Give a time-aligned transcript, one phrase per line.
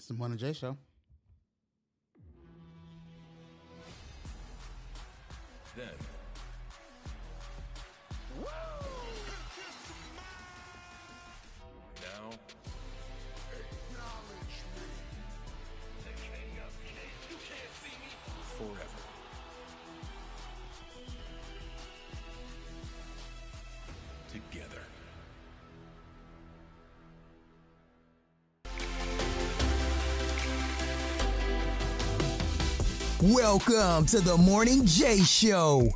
[0.00, 0.78] It's the Morning J Show.
[5.76, 6.09] Then.
[33.40, 35.88] Welcome to the Morning J Show.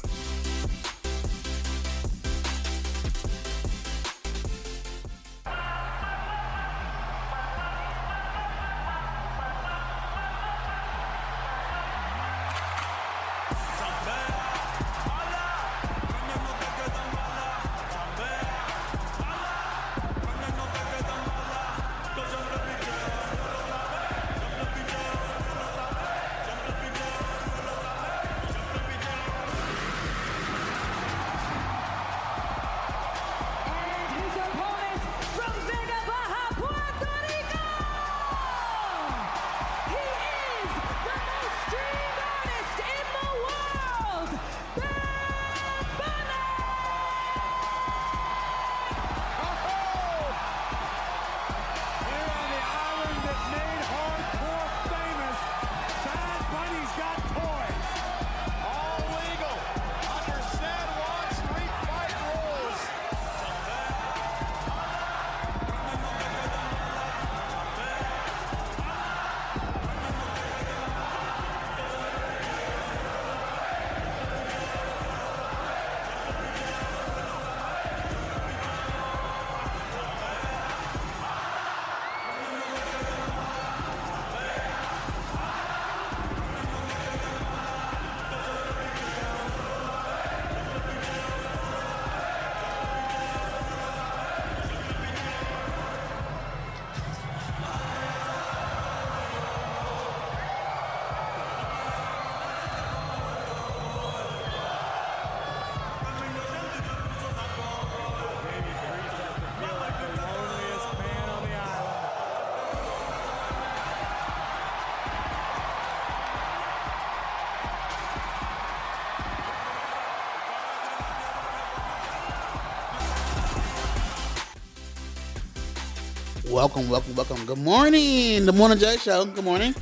[126.65, 127.45] Welcome, welcome, welcome.
[127.45, 128.47] Good morning.
[128.47, 129.27] The Morning J Show.
[129.27, 129.75] Good morning.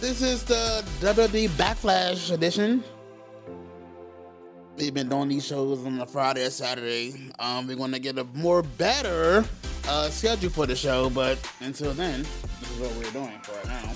[0.00, 2.82] This is the WWE Backlash edition.
[4.76, 7.30] We've been doing these shows on a Friday or Saturday.
[7.38, 9.44] Um, we're going to get a more better
[9.86, 12.22] uh, schedule for the show, but until then,
[12.58, 13.92] this is what we're doing for right now.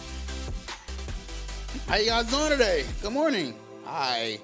[1.88, 2.84] How you guys doing today?
[3.02, 3.58] Good morning.
[3.84, 4.37] Hi.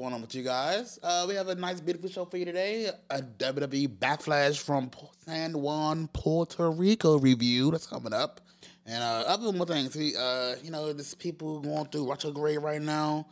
[0.00, 0.98] Going on with you guys?
[1.02, 2.88] Uh, we have a nice, beautiful show for you today.
[3.10, 4.90] A WWE Backlash from
[5.26, 8.40] San Juan, Puerto Rico review that's coming up.
[8.86, 12.80] And uh, other more things, we, uh, you know, there's people going through retrograde right
[12.80, 13.26] now.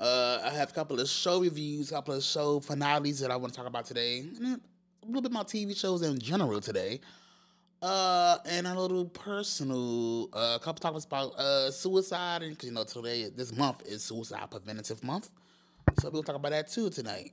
[0.00, 3.36] Uh, I have a couple of show reviews, a couple of show finales that I
[3.36, 4.60] want to talk about today, and
[5.04, 6.98] a little bit about TV shows in general today.
[7.80, 12.82] Uh, and a little personal, uh, a couple topics about uh suicide, and you know
[12.82, 15.30] today, this month is Suicide Preventative Month,
[15.98, 17.32] so we'll talk about that too tonight.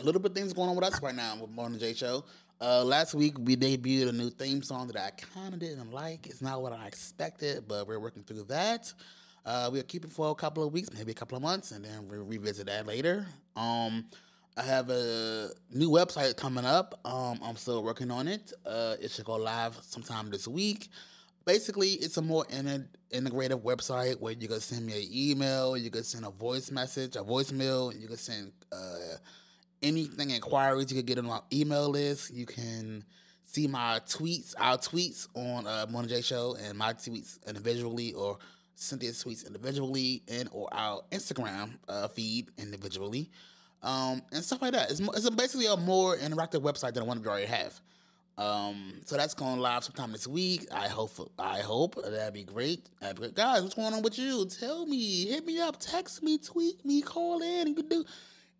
[0.00, 2.24] A little bit of things going on with us right now with Morning J Show.
[2.60, 6.26] Uh, last week we debuted a new theme song that I kind of didn't like.
[6.26, 8.92] It's not what I expected, but we're working through that.
[9.44, 11.84] Uh, we'll keep it for a couple of weeks, maybe a couple of months, and
[11.84, 13.26] then we'll revisit that later.
[13.56, 14.06] Um,
[14.56, 16.98] I have a new website coming up.
[17.04, 18.52] Um, I'm still working on it.
[18.64, 20.88] Uh, it should go live sometime this week.
[21.44, 25.90] Basically, it's a more in- integrative website where you can send me an email, you
[25.90, 29.16] can send a voice message, a voicemail, you can send uh,
[29.82, 32.32] anything inquiries you can get on my email list.
[32.32, 33.04] You can
[33.44, 38.38] see my tweets, our tweets on uh, J Show, and my tweets individually, or
[38.74, 43.30] Cynthia's tweets individually, and or our Instagram uh, feed individually,
[43.82, 44.90] um, and stuff like that.
[44.90, 47.78] It's, it's basically a more interactive website than the one we already have.
[48.36, 50.66] Um, so that's going live sometime this week.
[50.72, 51.32] I hope.
[51.38, 52.88] I hope that'd be great.
[53.00, 53.34] That'd be great.
[53.34, 54.46] Guys, what's going on with you?
[54.46, 55.26] Tell me.
[55.26, 55.76] Hit me up.
[55.78, 56.38] Text me.
[56.38, 57.00] Tweet me.
[57.00, 57.68] Call in.
[57.68, 58.04] You can do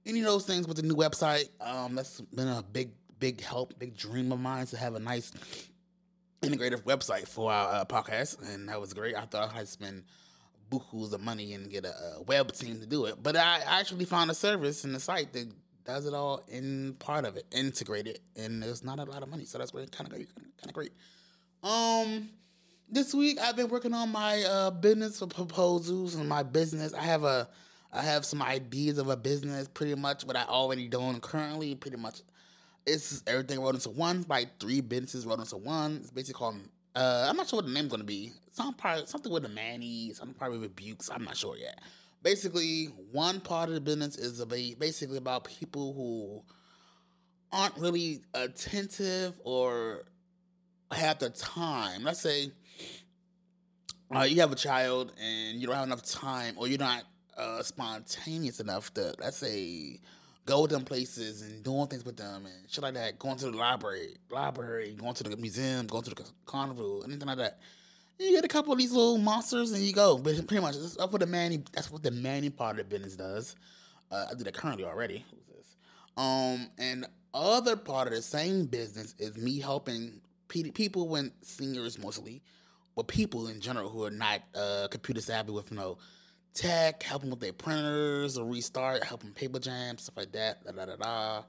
[0.06, 1.48] any of those things with the new website.
[1.60, 5.32] Um, that's been a big, big help, big dream of mine to have a nice
[6.42, 9.16] integrative website for our uh, podcast, and that was great.
[9.16, 10.04] I thought I'd spend
[10.70, 14.04] bukus of money and get a, a web team to do it, but I actually
[14.04, 15.50] found a service and a site that
[15.84, 19.44] does it all in part of it, integrated, and there's not a lot of money,
[19.44, 20.92] so that's really kind of great, kind of great.
[21.62, 22.30] Um,
[22.88, 26.94] this week I've been working on my uh business proposals and my business.
[26.94, 27.48] I have a,
[27.92, 29.68] I have some ideas of a business.
[29.68, 31.74] Pretty much what I already doing currently.
[31.74, 32.20] Pretty much,
[32.86, 34.24] it's everything rolled into one.
[34.28, 35.98] Like three businesses rolled into one.
[36.02, 36.56] It's basically called.
[36.94, 38.32] Uh, I'm not sure what the name's gonna be.
[38.52, 41.10] Some part, something with the Manny, something probably with Bukes.
[41.12, 41.80] I'm not sure yet.
[42.24, 44.42] Basically, one part of the business is
[44.76, 46.42] basically about people who
[47.52, 50.04] aren't really attentive or
[50.90, 52.02] have the time.
[52.02, 52.50] Let's say
[54.14, 57.04] uh, you have a child and you don't have enough time, or you're not
[57.36, 60.00] uh, spontaneous enough to, let's say,
[60.46, 63.18] go with them places and doing things with them and shit like that.
[63.18, 67.38] Going to the library, library, going to the museum, going to the carnival, anything like
[67.38, 67.58] that.
[68.18, 70.18] You get a couple of these little monsters and you go.
[70.18, 71.62] But pretty much, that's what the manny.
[71.72, 73.56] That's what the manny part of the business does.
[74.10, 75.24] Uh, I do that currently already.
[76.16, 82.42] Um, and other part of the same business is me helping people when seniors mostly,
[82.94, 85.98] but people in general who are not uh, computer savvy with you know
[86.54, 90.84] tech, helping with their printers or restart, helping paper jam, stuff like that, da da
[90.86, 91.42] da da,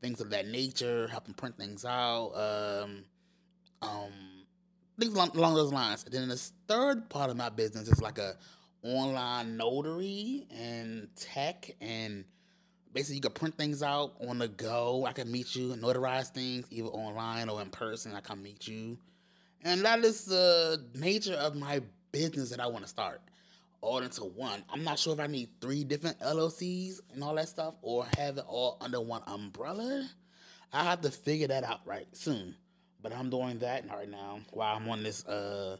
[0.00, 3.04] things of that nature, helping print things out, um,
[3.82, 4.12] um,
[4.98, 6.04] things along, along those lines.
[6.04, 8.36] And then this third part of my business is like a
[8.82, 12.24] online notary and tech and
[12.92, 15.04] basically you can print things out on the go.
[15.06, 18.14] I can meet you and notarize things either online or in person.
[18.14, 18.98] I can meet you.
[19.64, 21.80] And that is the nature of my
[22.12, 23.20] business that I want to start
[23.80, 24.64] all into one.
[24.70, 28.38] I'm not sure if I need three different LLCs and all that stuff or have
[28.38, 30.08] it all under one umbrella.
[30.72, 32.54] I have to figure that out right soon.
[33.02, 35.76] But I'm doing that right now while I'm on this uh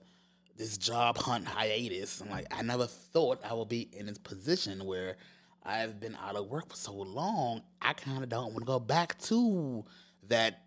[0.56, 2.20] this job hunt hiatus.
[2.20, 5.16] I'm like I never thought I would be in this position where
[5.64, 7.62] I've been out of work for so long.
[7.82, 9.84] I kind of don't want to go back to
[10.28, 10.66] that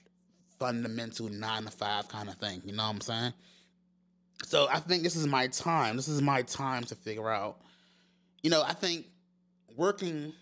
[0.60, 2.62] fundamental nine to five kind of thing.
[2.66, 3.34] You know what I'm saying?
[4.44, 5.96] So I think this is my time.
[5.96, 7.62] This is my time to figure out.
[8.44, 9.08] You know, I think
[9.76, 10.34] working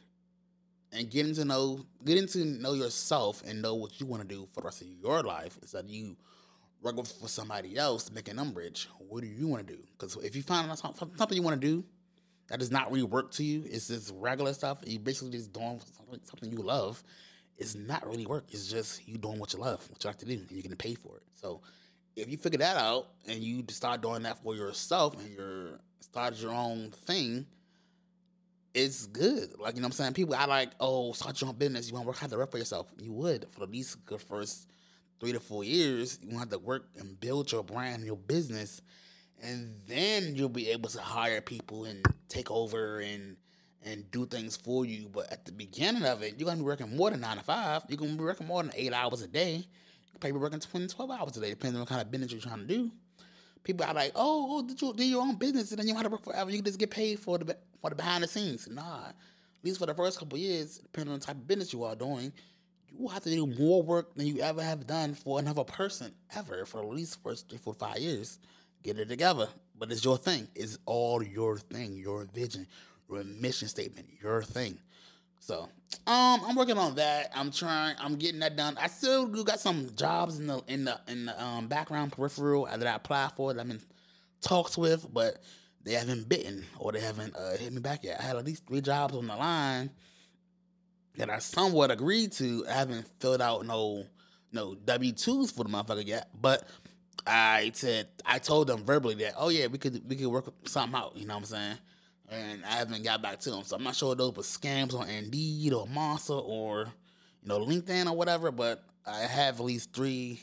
[0.91, 4.47] and getting to know getting to know yourself and know what you want to do
[4.53, 6.15] for the rest of your life instead of you
[6.81, 8.88] working for somebody else making rich.
[8.97, 9.81] What do you want to do?
[9.97, 11.83] Because if you find something you want to do
[12.47, 14.80] that does not really work to you, it's just regular stuff.
[14.86, 15.81] You basically just doing
[16.24, 17.03] something, you love.
[17.57, 18.45] It's not really work.
[18.50, 20.77] It's just you doing what you love, what you like to do, and you're getting
[20.77, 21.24] paid for it.
[21.36, 21.62] So
[22.15, 26.41] if you figure that out and you start doing that for yourself and you're started
[26.41, 27.45] your own thing,
[28.74, 29.60] it's good.
[29.60, 30.13] Like you know what I'm saying?
[30.13, 31.88] People I like, oh, start your own business.
[31.88, 32.88] You want to work hard to work for yourself.
[32.98, 34.69] You would for at least the first
[35.19, 36.19] three to four years.
[36.21, 38.81] You want to work and build your brand, your business,
[39.42, 43.38] and then you'll be able to hire people and take over and
[43.83, 45.10] and do things for you.
[45.10, 47.83] But at the beginning of it, you're gonna be working more than nine to five.
[47.88, 49.56] You're gonna be working more than eight hours a day.
[49.56, 52.42] You probably working 20, 12 hours a day, depending on what kind of business you're
[52.42, 52.92] trying to do.
[53.63, 56.03] People are like, oh, oh did you do your own business and then you have
[56.03, 56.50] to work forever?
[56.50, 58.67] You can just get paid for the for the behind the scenes.
[58.67, 59.15] Nah, at
[59.63, 62.31] least for the first couple years, depending on the type of business you are doing,
[62.88, 66.13] you will have to do more work than you ever have done for another person
[66.35, 68.39] ever for at least first three, four, five years.
[68.83, 69.47] Get it together,
[69.77, 70.47] but it's your thing.
[70.55, 72.65] It's all your thing, your vision,
[73.09, 74.77] your mission statement, your thing.
[75.39, 75.69] So,
[76.06, 77.31] um, I'm working on that.
[77.36, 77.95] I'm trying.
[78.00, 78.77] I'm getting that done.
[78.80, 82.86] I still got some jobs in the in the in the um, background peripheral that
[82.86, 83.81] I applied for that I'm in
[84.41, 85.41] talks with, but
[85.84, 88.19] they haven't bitten or they haven't uh, hit me back yet.
[88.19, 89.89] I had at least three jobs on the line
[91.17, 92.65] that I somewhat agreed to.
[92.69, 94.05] I haven't filled out no
[94.51, 96.67] no W twos for the motherfucker yet, but
[97.25, 101.00] I said I told them verbally that oh yeah we could we could work something
[101.00, 101.15] out.
[101.15, 101.77] You know what I'm saying?
[102.31, 105.09] And I haven't got back to them, so I'm not sure those were scams on
[105.09, 106.88] Indeed or Monster or
[107.41, 108.51] you know LinkedIn or whatever.
[108.51, 110.39] But I have at least three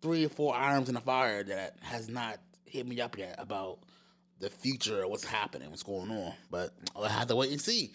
[0.00, 3.80] three or four irons in the fire that has not hit me up yet about
[4.38, 6.32] the future what's happening, what's going on.
[6.50, 7.92] But I'll have to wait and see.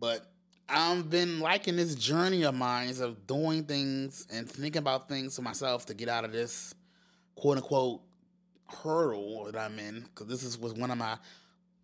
[0.00, 0.26] But
[0.68, 5.42] I've been liking this journey of mine of doing things and thinking about things for
[5.42, 6.74] myself to get out of this
[7.36, 8.00] quote unquote
[8.82, 10.00] hurdle that I'm in.
[10.00, 11.18] Because this is was one of my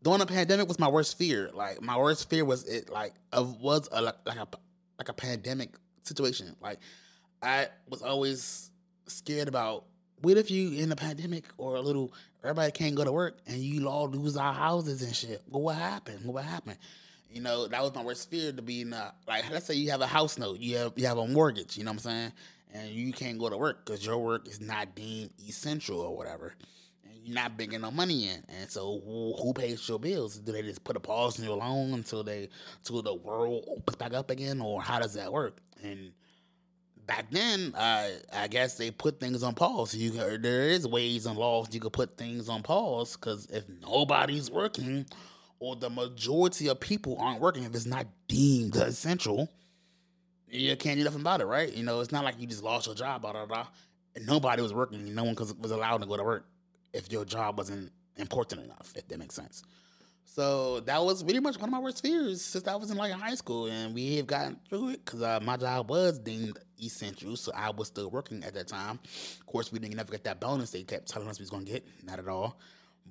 [0.02, 1.50] during the pandemic was my worst fear.
[1.52, 4.48] Like my worst fear was it like of was a like a
[4.98, 5.70] like a pandemic
[6.02, 6.56] situation.
[6.60, 6.78] Like
[7.42, 8.70] I was always
[9.06, 9.84] scared about
[10.22, 13.58] what if you in a pandemic or a little everybody can't go to work and
[13.58, 15.42] you all lose our houses and shit.
[15.48, 16.24] Well, what happened?
[16.24, 16.78] What happened?
[17.30, 19.90] You know, that was my worst fear to be in a, like let's say you
[19.90, 22.32] have a house note, you have you have a mortgage, you know what I'm saying?
[22.72, 26.54] And you can't go to work because your work is not deemed essential or whatever.
[27.26, 28.42] Not bringing no money in.
[28.48, 30.38] And so who, who pays your bills?
[30.38, 32.48] Do they just put a pause on your loan until they
[32.78, 34.60] until the world opens back up again?
[34.60, 35.58] Or how does that work?
[35.82, 36.12] And
[37.06, 39.94] back then, I I guess they put things on pause.
[39.94, 44.50] You there is ways and laws you could put things on pause because if nobody's
[44.50, 45.06] working,
[45.58, 49.50] or the majority of people aren't working, if it's not deemed essential,
[50.48, 51.72] you can't do nothing about it, right?
[51.72, 53.66] You know, it's not like you just lost your job, blah blah blah.
[54.16, 55.14] And nobody was working.
[55.14, 56.46] No one was allowed to go to work
[56.92, 58.92] if your job wasn't important enough.
[58.94, 59.62] If that makes sense.
[60.24, 63.12] So that was pretty much one of my worst fears since I was in like
[63.12, 67.34] high school, and we have gotten through it because uh, my job was deemed essential,
[67.36, 69.00] so I was still working at that time.
[69.40, 71.64] Of course, we didn't never get that bonus they kept telling us we was gonna
[71.64, 72.60] get, not at all.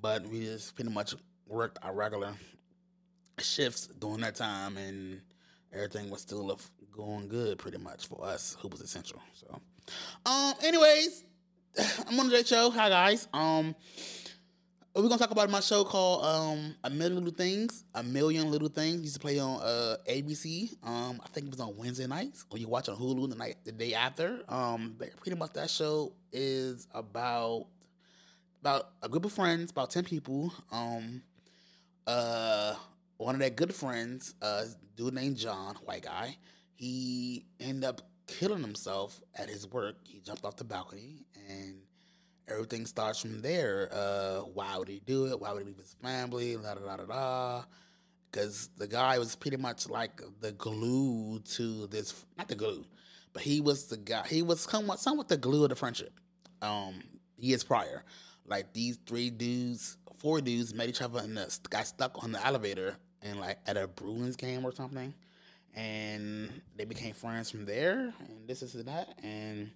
[0.01, 1.13] But we just pretty much
[1.45, 2.33] worked our regular
[3.39, 5.19] shifts during that time, and
[5.73, 6.57] everything was still
[6.89, 9.21] going good pretty much for us who was essential.
[9.33, 9.59] So,
[10.25, 11.25] um, anyways,
[12.07, 12.69] I'm on the J Show.
[12.71, 13.27] Hi guys.
[13.33, 13.75] Um,
[14.95, 17.83] we're gonna talk about my show called um A Million Little Things.
[17.93, 20.75] A Million Little Things used to play on uh ABC.
[20.83, 23.57] Um, I think it was on Wednesday nights, or you watch on Hulu the night
[23.65, 24.41] the day after.
[24.49, 27.67] Um, but pretty much that show is about
[28.61, 30.51] about a group of friends, about ten people.
[30.71, 31.21] Um,
[32.07, 32.73] uh,
[33.17, 36.35] one of their good friends, uh, dude named John, white guy,
[36.75, 39.95] he ended up killing himself at his work.
[40.03, 41.75] He jumped off the balcony and
[42.47, 43.89] everything starts from there.
[43.91, 45.39] Uh, why would he do it?
[45.39, 46.55] Why would he leave his family?
[46.55, 47.63] La da da da da.
[48.31, 52.85] Because the guy was pretty much like the glue to this, not the glue,
[53.33, 54.25] but he was the guy.
[54.27, 56.13] He was somewhat, somewhat the glue of the friendship.
[56.61, 57.01] Um,
[57.37, 58.03] years prior,
[58.45, 62.97] like these three dudes, four dudes met each other and got stuck on the elevator
[63.21, 65.13] and like at a Bruins game or something,
[65.79, 68.13] and they became friends from there.
[68.19, 69.71] And this is that and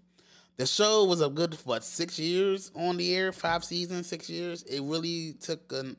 [0.57, 4.63] the show was a good what six years on the air, five seasons, six years.
[4.63, 5.95] It really took a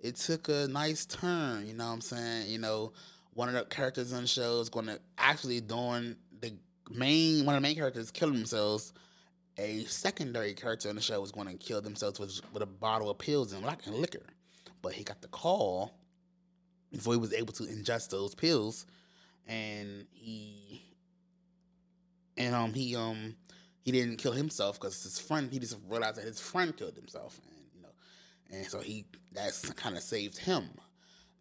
[0.00, 1.66] it took a nice turn.
[1.66, 2.50] You know what I'm saying?
[2.50, 2.92] You know,
[3.34, 6.54] one of the characters on the show is going to actually doing the
[6.90, 8.92] main one of the main characters killing themselves.
[9.58, 13.10] A secondary character on the show was going to kill themselves with with a bottle
[13.10, 14.26] of pills and liquor,
[14.80, 15.92] but he got the call
[16.92, 18.86] before he was able to ingest those pills,
[19.46, 20.82] and he
[22.36, 23.34] and um he um
[23.84, 27.40] he didn't kill himself because his friend he just realized that his friend killed himself
[27.48, 27.88] and you know
[28.52, 30.68] and so he that's kind of saved him.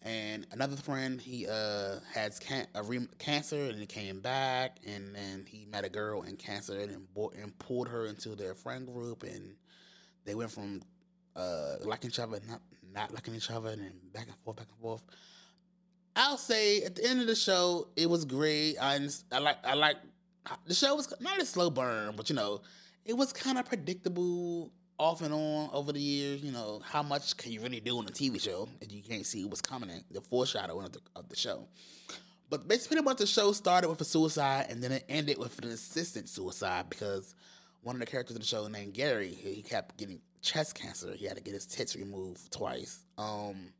[0.03, 5.15] And another friend he uh has can- a re- cancer and he came back and
[5.15, 8.87] then he met a girl in cancer and, bo- and pulled her into their friend
[8.87, 9.55] group and
[10.25, 10.81] they went from
[11.35, 12.61] uh liking each other not
[12.93, 15.05] not liking each other and back and forth back and forth
[16.15, 18.77] I'll say at the end of the show, it was great.
[18.77, 18.99] I
[19.31, 19.97] I like I like
[20.65, 22.61] the show was not a slow burn, but you know,
[23.05, 26.41] it was kind of predictable off and on over the years.
[26.43, 29.25] You know, how much can you really do on a TV show if you can't
[29.25, 29.89] see what's coming?
[29.89, 31.67] In, the foreshadowing of the, of the show.
[32.49, 35.69] But basically, much the show started with a suicide, and then it ended with an
[35.69, 37.33] assistant suicide because
[37.81, 41.13] one of the characters in the show named Gary, he he kept getting chest cancer.
[41.13, 43.05] He had to get his tits removed twice.
[43.17, 43.71] Um,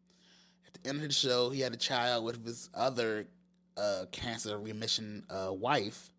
[0.86, 3.28] at the show, he had a child with his other
[3.78, 6.12] uh, cancer remission uh, wife,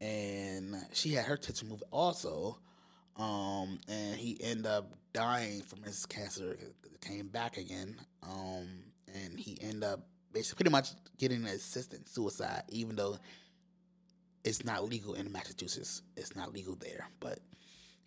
[0.00, 2.58] and she had her tits removed also.
[3.16, 6.52] Um, and he ended up dying from his cancer.
[6.52, 7.96] It came back again.
[8.22, 8.68] Um,
[9.14, 10.00] and he ended up
[10.32, 13.18] basically pretty much getting an assistant suicide, even though
[14.44, 16.02] it's not legal in Massachusetts.
[16.16, 17.40] It's not legal there, but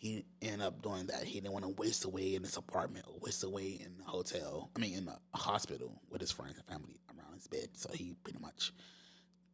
[0.03, 1.23] he ended up doing that.
[1.23, 4.69] He didn't want to waste away in his apartment or waste away in the hotel.
[4.75, 7.69] I mean, in the hospital with his friends and family around his bed.
[7.75, 8.73] So he pretty much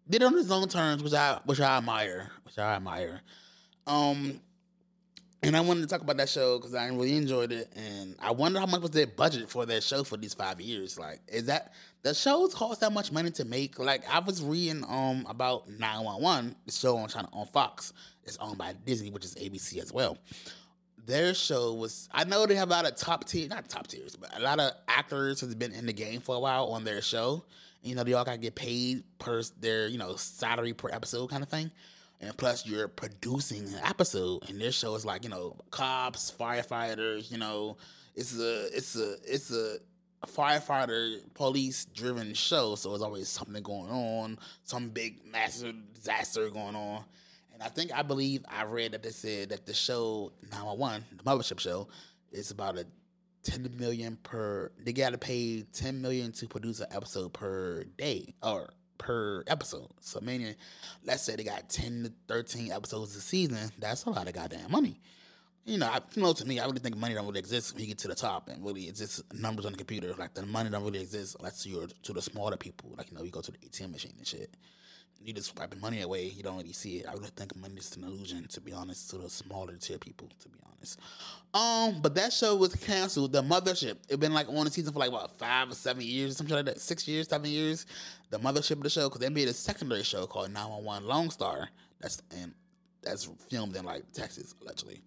[0.10, 3.22] did it on his own terms, which I which I admire, which I admire.
[3.86, 4.42] Um,
[5.44, 8.32] and I wanted to talk about that show because I really enjoyed it, and I
[8.32, 10.98] wonder how much was their budget for that show for these five years.
[10.98, 13.78] Like, is that the shows cost that much money to make?
[13.80, 17.94] Like, I was reading um about nine one one, the show on China on Fox.
[18.24, 20.18] It's owned by Disney, which is ABC as well.
[21.06, 24.16] Their show was I know they have a lot of top tier, not top tiers,
[24.16, 27.02] but a lot of actors has been in the game for a while on their
[27.02, 27.44] show.
[27.82, 31.42] You know, they all gotta get paid per their, you know, salary per episode kind
[31.44, 31.72] of thing.
[32.22, 37.32] And plus you're producing an episode and their show is like, you know, cops, firefighters,
[37.32, 37.78] you know,
[38.16, 39.78] it's a it's a it's a
[40.28, 46.76] firefighter police driven show, so there's always something going on, some big massive disaster going
[46.76, 47.04] on.
[47.54, 51.24] And I think I believe I read that they said that the show 911, the
[51.24, 51.88] mothership show,
[52.32, 52.86] is about a
[53.44, 58.70] 10 million per they gotta pay 10 million to produce an episode per day or
[58.98, 59.90] per episode.
[60.02, 60.56] So meaning
[61.06, 64.72] let's say they got 10 to 13 episodes a season, that's a lot of goddamn
[64.72, 65.00] money.
[65.70, 67.82] You know, I, you know, to me, I really think money don't really exist when
[67.82, 70.14] you get to the top, and really it's just numbers on the computer.
[70.18, 72.94] Like the money don't really exist unless you're to the smaller people.
[72.98, 74.56] Like you know, you go to the ATM machine and shit.
[75.22, 76.26] you just swiping money away.
[76.26, 77.08] You don't really see it.
[77.08, 80.28] I really think money is an illusion, to be honest, to the smaller tier people,
[80.42, 81.00] to be honest.
[81.54, 83.32] Um, but that show was canceled.
[83.34, 83.98] The Mothership.
[84.10, 86.66] It been like on the season for like what five or seven years, something like
[86.66, 86.80] that.
[86.80, 87.86] Six years, seven years.
[88.32, 91.70] The Mothership of the show because they made a secondary show called 911 Lone Star.
[92.00, 92.54] That's and
[93.02, 95.02] that's filmed in like Texas allegedly,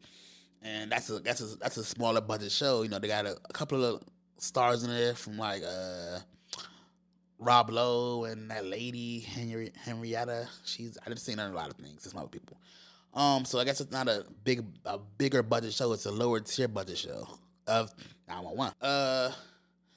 [0.62, 2.82] and that's a that's a that's a smaller budget show.
[2.82, 4.02] You know, they got a, a couple of
[4.38, 6.18] stars in there from like uh
[7.38, 10.48] Rob Lowe and that lady Henrietta.
[10.64, 12.04] She's I've seen her in a lot of things.
[12.04, 12.56] It's my people.
[13.14, 15.92] Um, so I guess it's not a big a bigger budget show.
[15.92, 17.28] It's a lower tier budget show
[17.66, 17.92] of
[18.28, 18.74] 911.
[18.80, 19.32] Uh,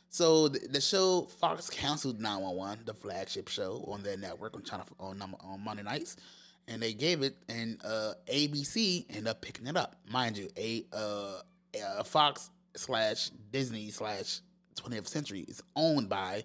[0.09, 4.85] so the, the show Fox canceled 911, the flagship show on their network on China
[4.99, 6.17] on on Monday nights,
[6.67, 9.95] and they gave it, and uh, ABC ended up picking it up.
[10.09, 11.39] Mind you, a uh,
[11.99, 14.41] uh, Fox slash Disney slash
[14.75, 16.43] 20th Century is owned by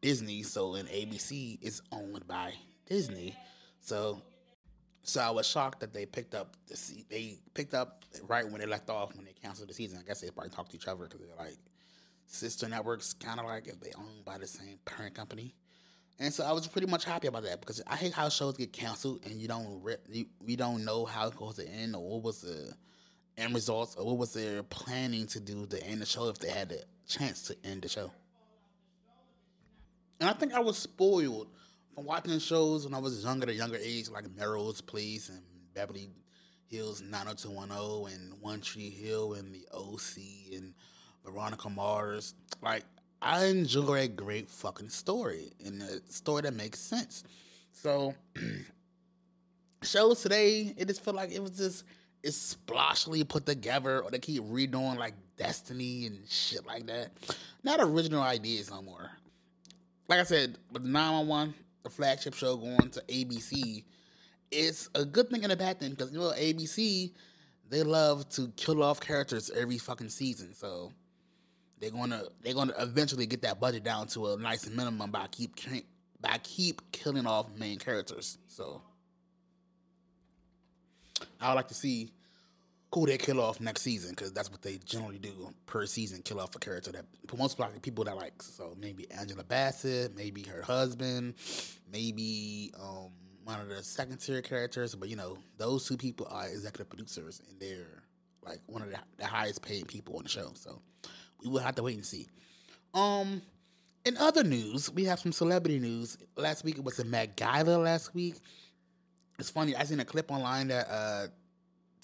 [0.00, 2.52] Disney, so and ABC is owned by
[2.86, 3.36] Disney.
[3.80, 4.22] So
[5.02, 8.60] so I was shocked that they picked up the se- they picked up right when
[8.60, 9.98] they left off when they canceled the season.
[10.00, 11.58] I guess they probably talked to each other because they're like
[12.26, 15.54] sister networks, kind of like if they owned by the same parent company.
[16.18, 18.72] And so I was pretty much happy about that because I hate how shows get
[18.72, 22.02] canceled and you don't re- you, we don't know how it's supposed to end or
[22.02, 22.72] what was the
[23.36, 26.48] end results or what was their planning to do to end the show if they
[26.48, 28.10] had the chance to end the show.
[30.20, 31.48] And I think I was spoiled
[31.94, 35.42] from watching shows when I was younger, at a younger age, like Melrose Place and
[35.74, 36.08] Beverly
[36.68, 40.74] Hills 90210 and One Tree Hill and The OC and
[41.24, 42.34] Veronica Mars.
[42.62, 42.84] Like,
[43.20, 47.24] I enjoy a great fucking story and a story that makes sense.
[47.72, 48.14] So,
[49.82, 51.84] shows today, it just felt like it was just
[52.22, 57.10] it's splashly put together, or they keep redoing like Destiny and shit like that.
[57.62, 59.10] Not original ideas no more.
[60.08, 63.84] Like I said, with 911, the flagship show going to ABC,
[64.50, 67.12] it's a good thing and a bad thing because you know ABC,
[67.68, 70.54] they love to kill off characters every fucking season.
[70.54, 70.92] So
[71.80, 75.56] they're gonna they're gonna eventually get that budget down to a nice minimum by keep
[76.20, 78.38] by keep killing off main characters.
[78.48, 78.82] So
[81.40, 82.10] I would like to see
[82.96, 86.40] who they kill off next season because that's what they generally do per season kill
[86.40, 87.04] off a character that
[87.36, 91.34] most likely people that like so maybe angela bassett maybe her husband
[91.92, 93.10] maybe um
[93.44, 97.42] one of the second tier characters but you know those two people are executive producers
[97.50, 98.02] and they're
[98.42, 100.80] like one of the, the highest paid people on the show so
[101.42, 102.26] we will have to wait and see
[102.94, 103.42] um
[104.04, 108.14] in other news we have some celebrity news last week it was Met Gala last
[108.14, 108.36] week
[109.38, 111.26] it's funny i seen a clip online that uh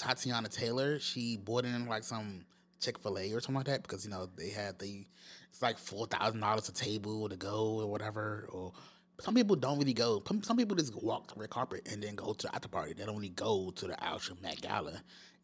[0.02, 2.44] Tatiana Taylor, she bought in like some
[2.80, 5.06] Chick Fil A or something like that because you know they had the
[5.48, 8.48] it's like four thousand dollars a table to go or whatever.
[8.50, 8.72] Or
[9.20, 10.20] some people don't really go.
[10.26, 12.94] Some some people just walk the red carpet and then go to the after party.
[12.94, 15.00] They don't really go to the actual Met Gala.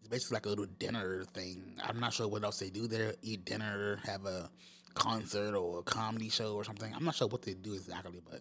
[0.09, 1.75] Basically like a little dinner thing.
[1.85, 3.14] I'm not sure what else they do there.
[3.23, 4.51] Eat dinner, have a
[4.94, 6.92] concert or a comedy show or something.
[6.94, 8.40] I'm not sure what they do exactly, but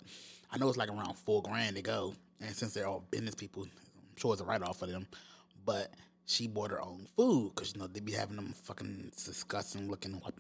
[0.52, 2.14] I know it's like around four grand to go.
[2.40, 5.08] And since they're all business people, I'm sure it's a write off for them
[5.68, 5.92] but
[6.26, 10.14] she bought her own food because you know they'd be having them fucking disgusting looking
[10.14, 10.34] white,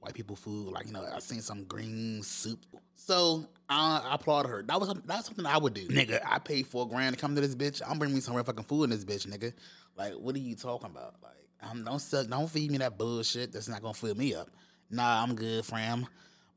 [0.00, 0.68] white people food.
[0.72, 2.60] Like you know, I seen some green soup.
[3.06, 4.62] So I, I applaud her.
[4.62, 6.20] That was that's something I would do, nigga.
[6.24, 7.80] I paid four grand to come to this bitch.
[7.86, 9.52] I'm bringing me some real fucking food in this bitch, nigga.
[9.96, 11.14] Like, what are you talking about?
[11.22, 11.32] Like,
[11.62, 13.52] I'm, don't suck, don't feed me that bullshit.
[13.52, 14.50] That's not gonna fill me up.
[14.90, 16.06] Nah, I'm good, fam.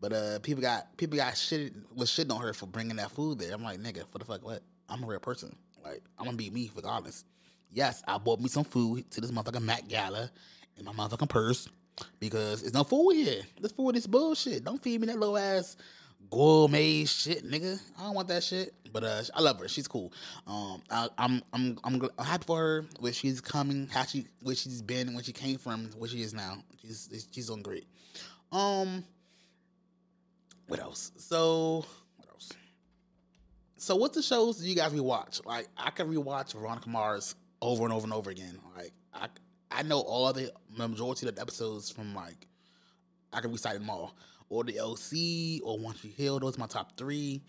[0.02, 3.40] But uh, people got people got shit was shitting on her for bringing that food
[3.40, 3.54] there.
[3.54, 4.44] I'm like, nigga, what the fuck?
[4.44, 4.62] What?
[4.90, 5.56] I'm a real person.
[5.84, 7.24] Like, I'm gonna be me regardless.
[7.72, 10.30] Yes, I bought me some food to this motherfucking Mac Gala
[10.78, 11.70] in my motherfucking purse
[12.20, 13.44] because it's no food here.
[13.62, 14.64] This food is bullshit.
[14.64, 15.78] Don't feed me that low ass
[16.30, 17.80] gourmet shit, nigga.
[17.98, 18.74] I don't want that shit.
[18.92, 19.68] But uh, I love her.
[19.68, 20.14] She's cool.
[20.46, 24.56] Um, I, I'm I'm I'm I'm happy for her where she's coming, how she where
[24.56, 26.58] she's been, where she came from, where she is now.
[26.82, 27.88] She's she's doing great.
[28.52, 29.04] Um,
[30.68, 31.12] what else?
[31.18, 31.86] So
[32.18, 32.52] what else?
[33.78, 35.44] So what's the shows that you guys rewatch?
[35.46, 38.60] Like I can rewatch Veronica Mars over and over and over again.
[38.78, 39.28] Like I
[39.72, 42.48] I know all the majority of the episodes from like
[43.34, 44.16] I can recite them all.
[44.54, 47.42] Or the LC or One Tree Hill, those are my top three.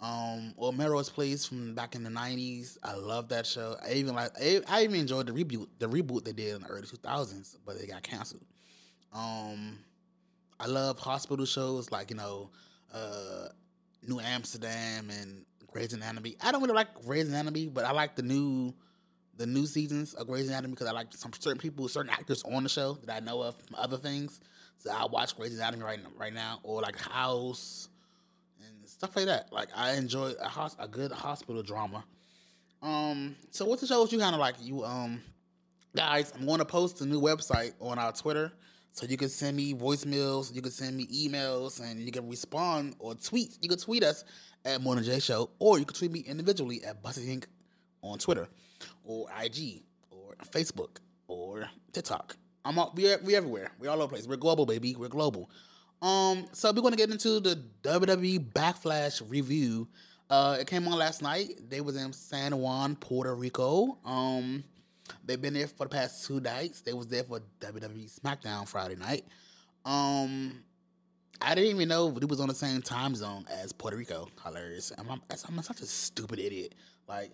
[0.00, 2.78] Um, or Melrose Place from back in the nineties.
[2.84, 3.76] I love that show.
[3.84, 6.68] I even like I, I even enjoyed the reboot the reboot they did in the
[6.68, 8.44] early two thousands, but they got canceled.
[9.12, 9.78] Um
[10.60, 12.50] I love hospital shows like, you know,
[12.94, 13.48] uh
[14.06, 16.36] New Amsterdam and Grey's Anatomy.
[16.40, 18.72] I don't really like Grey's Anatomy, but I like the new
[19.36, 22.62] the new seasons of Grey's Anatomy because I like some certain people, certain actors on
[22.62, 24.40] the show that I know of from other things.
[24.86, 27.88] So I watch Grey's Anatomy right right now, or like House
[28.60, 29.52] and stuff like that.
[29.52, 32.04] Like I enjoy a, hos- a good hospital drama.
[32.82, 34.54] Um, so what's the shows you kind of like?
[34.60, 35.20] You um,
[35.96, 38.52] guys, I'm going to post a new website on our Twitter,
[38.92, 42.94] so you can send me voicemails, you can send me emails, and you can respond
[43.00, 43.58] or tweet.
[43.60, 44.22] You can tweet us
[44.64, 47.46] at Morning J Show, or you can tweet me individually at Busty Inc.
[48.02, 48.46] on Twitter,
[49.02, 52.36] or IG, or Facebook, or TikTok.
[52.66, 53.70] I'm all, we we everywhere.
[53.78, 54.26] We're all over the place.
[54.26, 54.96] We're global, baby.
[54.96, 55.48] We're global.
[56.02, 59.88] Um, so we're gonna get into the WWE Backlash review.
[60.28, 61.60] Uh, it came on last night.
[61.68, 63.98] They was in San Juan, Puerto Rico.
[64.04, 64.64] Um,
[65.24, 66.80] they've been there for the past two nights.
[66.80, 69.24] They was there for WWE SmackDown Friday night.
[69.84, 70.64] Um,
[71.40, 74.28] I didn't even know it was on the same time zone as Puerto Rico.
[74.44, 74.90] Hilarious.
[74.98, 76.74] I'm, I'm, I'm such a stupid idiot.
[77.08, 77.30] Like,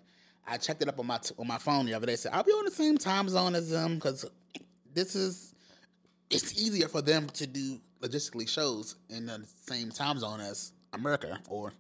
[0.47, 2.17] I checked it up on my t- on my phone the other day.
[2.17, 4.27] Said I'll be on the same time zone as them because
[4.95, 5.55] this is
[6.31, 11.39] it's easier for them to do logistically shows in the same time zone as America
[11.49, 11.73] or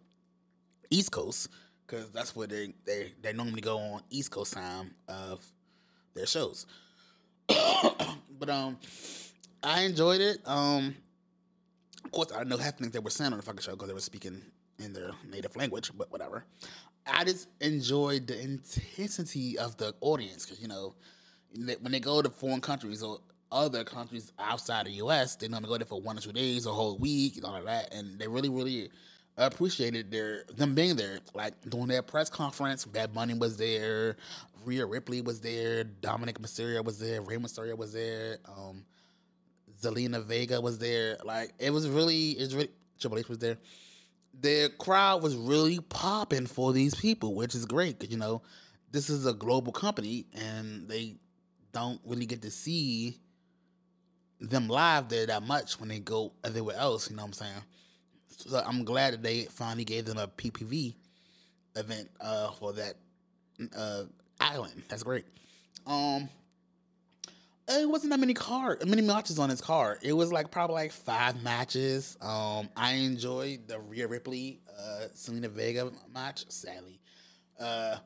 [0.91, 1.49] East Coast
[1.87, 5.45] because that's where they they they normally go on East Coast time of
[6.15, 6.67] their shows.
[8.39, 8.79] but um,
[9.63, 10.39] I enjoyed it.
[10.47, 10.95] Um,
[12.05, 13.95] of course, I know half things they were saying on the fucking show because they
[13.95, 14.41] were speaking
[14.79, 15.91] in their native language.
[15.97, 16.45] But whatever.
[17.07, 20.95] I just enjoyed the intensity of the audience because you know
[21.55, 23.19] when they go to foreign countries or
[23.51, 26.71] other countries outside the U.S., they normally go there for one or two days, or
[26.71, 28.89] a whole week, and all of that, and they really, really
[29.37, 31.21] appreciated their them being there.
[31.35, 34.17] Like during their press conference, Bad Bunny was there,
[34.65, 38.85] Rhea Ripley was there, Dominic Mysterio was there, Rey Mysterio was there, um,
[39.81, 41.19] Zelina Vega was there.
[41.25, 43.59] Like it was really, it's really Triple H was there.
[44.41, 48.43] The crowd was really popping for these people, which is great because you know
[48.91, 51.17] this is a global company and they
[51.73, 53.19] don't really get to see
[54.41, 57.11] them live there that much when they go everywhere else.
[57.11, 57.63] You know what I'm saying?
[58.29, 60.95] So I'm glad that they finally gave them a PPV
[61.77, 62.95] event uh, for that
[63.77, 64.05] uh,
[64.41, 64.83] island.
[64.89, 65.25] That's great.
[65.87, 66.29] Um,
[67.69, 69.99] it wasn't that many card, many matches on his card.
[70.03, 72.17] It was like probably like five matches.
[72.21, 76.45] Um, I enjoyed the Rhea Ripley, uh, Zelina Vega match.
[76.51, 77.01] Sadly,
[77.61, 77.97] uh,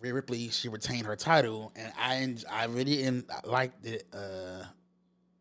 [0.00, 4.64] Rhea Ripley she retained her title, and I I really liked the uh,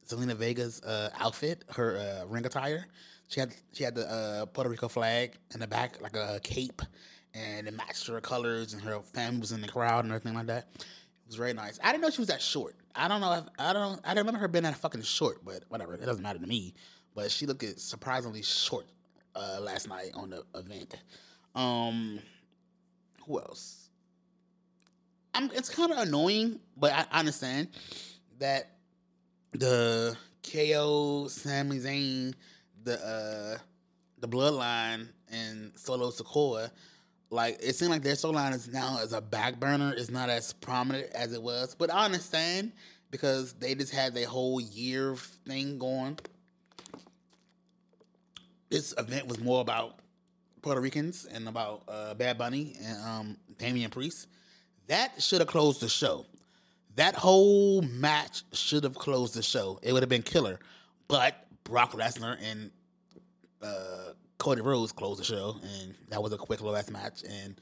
[0.08, 2.88] Zelina Vega's uh, outfit, her uh, ring attire.
[3.28, 6.82] She had she had the uh, Puerto Rico flag in the back, like a cape,
[7.34, 10.48] and it matched her colors, and her family was in the crowd and everything like
[10.48, 10.68] that.
[10.76, 11.80] It was very nice.
[11.84, 12.76] I didn't know she was that short.
[12.96, 13.34] I don't know.
[13.34, 14.00] If, I don't.
[14.04, 15.94] I don't remember her being that fucking short, but whatever.
[15.94, 16.74] It doesn't matter to me.
[17.14, 18.86] But she looked surprisingly short
[19.36, 20.96] uh, last night on the event.
[21.54, 22.20] Um,
[23.26, 23.87] who else?
[25.38, 27.68] I'm, it's kind of annoying, but I, understand
[28.40, 28.72] that
[29.52, 32.34] the KO, Sami Zayn,
[32.84, 33.58] the uh,
[34.18, 36.72] the Bloodline, and Solo Sikoa,
[37.30, 39.94] like it seemed like their storyline is now as a back burner.
[39.96, 42.72] It's not as prominent as it was, but I understand
[43.12, 46.18] because they just had their whole year thing going.
[48.70, 50.00] This event was more about
[50.64, 54.28] Puerto Ricans and about uh, Bad Bunny and um, Damian Priest.
[54.88, 56.26] That should have closed the show.
[56.96, 59.80] That whole match should have closed the show.
[59.84, 60.60] It would have been killer.
[61.08, 62.72] But Brock Lesnar and
[63.62, 67.24] uh, Cody Rhodes closed the show, and that was a quick little ass match.
[67.30, 67.60] And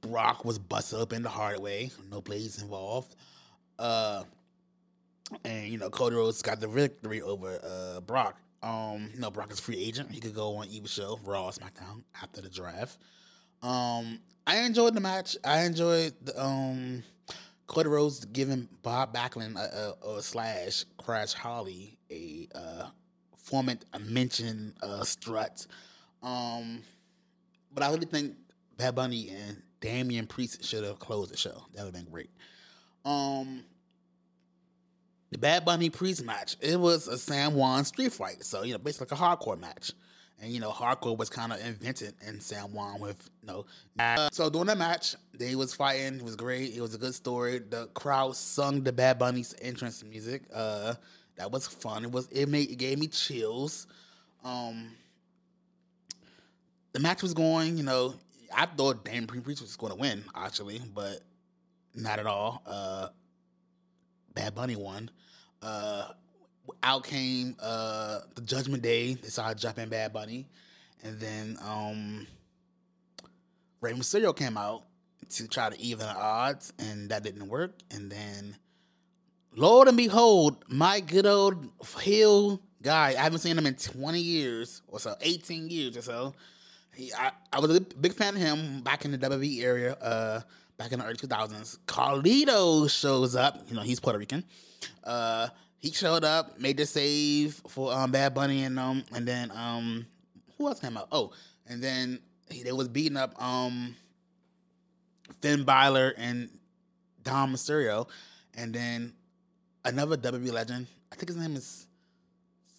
[0.00, 3.14] Brock was busted up in the hard way, no blades involved.
[3.78, 4.24] Uh,
[5.44, 8.38] and you know Cody Rhodes got the victory over uh, Brock.
[8.62, 12.02] Um, you know Brock is free agent; he could go on either show, Raw, SmackDown
[12.20, 12.98] after the draft.
[13.62, 15.36] Um, I enjoyed the match.
[15.44, 17.02] I enjoyed the um,
[17.66, 22.86] Cody Rhodes giving Bob Backlund a, a, a slash Crash Holly a uh,
[23.36, 25.66] format mention uh, strut.
[26.22, 26.82] Um,
[27.72, 28.34] but I really think
[28.76, 31.64] Bad Bunny and Damian Priest should have closed the show.
[31.74, 32.30] That would have been great.
[33.04, 33.64] Um,
[35.30, 38.44] the Bad Bunny Priest match, it was a San Juan street fight.
[38.44, 39.92] So, you know, basically like a hardcore match.
[40.42, 43.66] And, you know, hardcore was kind of invented in San Juan with, you know.
[43.98, 46.16] Uh, so during that match, they was fighting.
[46.16, 46.76] It was great.
[46.76, 47.60] It was a good story.
[47.60, 50.42] The crowd sung the Bad Bunny's entrance music.
[50.52, 50.94] Uh,
[51.36, 52.04] that was fun.
[52.04, 53.86] It was, it made, it gave me chills.
[54.44, 54.90] Um,
[56.92, 58.14] the match was going, you know,
[58.54, 61.20] I thought Damian Priest was going to win, actually, but
[61.94, 62.62] not at all.
[62.66, 63.08] Uh,
[64.34, 65.10] Bad Bunny won.
[65.62, 66.08] Uh,
[66.82, 69.14] out came uh, the Judgment Day.
[69.14, 70.46] They started jumping Bad Bunny,
[71.02, 72.26] and then um,
[73.80, 74.84] Rey Mysterio came out
[75.30, 77.72] to try to even the odds, and that didn't work.
[77.90, 78.56] And then,
[79.54, 81.68] Lord and behold, my good old
[82.00, 83.08] heel guy.
[83.08, 86.34] I haven't seen him in twenty years or so, eighteen years or so.
[86.94, 90.40] He, I, I was a big fan of him back in the WWE area, uh,
[90.76, 91.78] back in the early 2000s.
[91.86, 93.64] Carlito shows up.
[93.68, 94.44] You know, he's Puerto Rican.
[95.02, 95.48] Uh,
[95.84, 100.06] he showed up, made the save for um, Bad Bunny and um, and then um,
[100.56, 101.08] who else came out?
[101.12, 101.32] Oh,
[101.66, 103.94] and then he, they was beating up um,
[105.42, 106.48] Finn Balor and
[107.22, 108.08] Dom Mysterio,
[108.54, 109.12] and then
[109.84, 110.86] another WWE legend.
[111.12, 111.86] I think his name is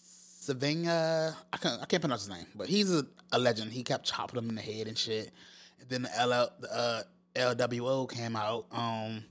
[0.02, 1.36] Savannah.
[1.52, 3.70] I can't I can't pronounce his name, but he's a, a legend.
[3.70, 5.30] He kept chopping him in the head and shit.
[5.78, 7.02] And then the uh,
[7.36, 9.22] LWO came out um,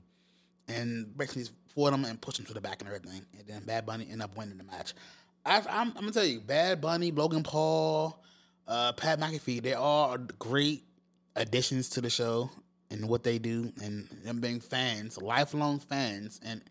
[0.70, 3.22] and basically fought him and pushed him to the back and everything.
[3.38, 4.94] And then Bad Bunny ended up winning the match.
[5.46, 8.24] I, I'm, I'm gonna tell you, Bad Bunny, Logan Paul,
[8.68, 10.84] uh, Pat McAfee, they are great
[11.36, 12.50] additions to the show
[12.90, 16.62] and what they do, and them being fans, lifelong fans, and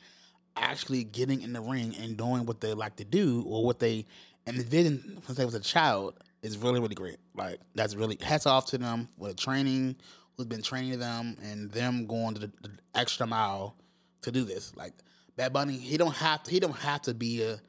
[0.57, 4.07] actually getting in the ring and doing what they like to do or what they
[4.47, 7.17] envisioned since they was a child is really really great.
[7.35, 9.97] Like that's really hats off to them for the training,
[10.37, 13.77] who's been training them, and them going to the, the extra mile
[14.25, 14.75] to do this.
[14.77, 14.93] Like
[15.37, 16.51] Bad Bunny, he don't have to.
[16.51, 17.61] He don't have to be a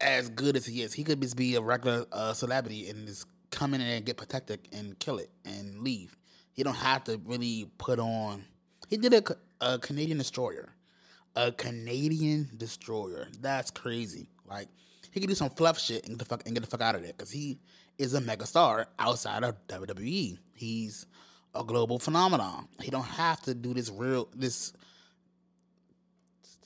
[0.00, 0.92] as good as he is.
[0.92, 4.60] He could just be a regular uh, celebrity and just come in and get protected
[4.72, 6.16] and kill it and leave.
[6.52, 8.44] He don't have to really put on.
[8.88, 9.22] He did a,
[9.60, 10.70] a Canadian destroyer,
[11.36, 13.28] a Canadian destroyer.
[13.40, 14.26] That's crazy.
[14.48, 14.68] Like
[15.12, 16.94] he could do some fluff shit and get the fuck and get the fuck out
[16.94, 17.58] of there because he
[17.98, 20.38] is a mega star outside of WWE.
[20.54, 21.06] He's
[21.54, 22.68] a global phenomenon.
[22.80, 24.72] He don't have to do this real this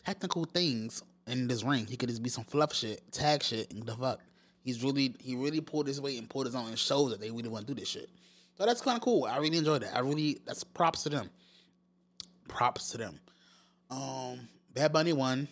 [0.06, 1.86] technical things in this ring.
[1.86, 4.20] He could just be some fluff shit, tag shit, and the fuck.
[4.60, 7.30] He's really he really pulled his weight and pulled his own and showed that they
[7.30, 8.08] really want to do this shit.
[8.56, 9.24] So that's kind of cool.
[9.24, 9.94] I really enjoyed that.
[9.94, 11.30] I really that's props to them.
[12.48, 13.20] Props to them.
[13.90, 15.48] Um, Bad Bunny won.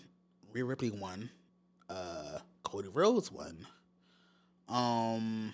[0.53, 1.31] Rhea Ripley won.
[1.89, 3.67] Uh, Cody Rhodes won.
[4.69, 5.53] Um,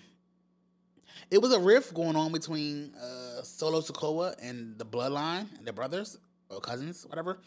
[1.29, 5.73] it was a rift going on between uh, Solo Sikoa and the Bloodline and their
[5.73, 6.17] brothers
[6.49, 7.39] or cousins, whatever.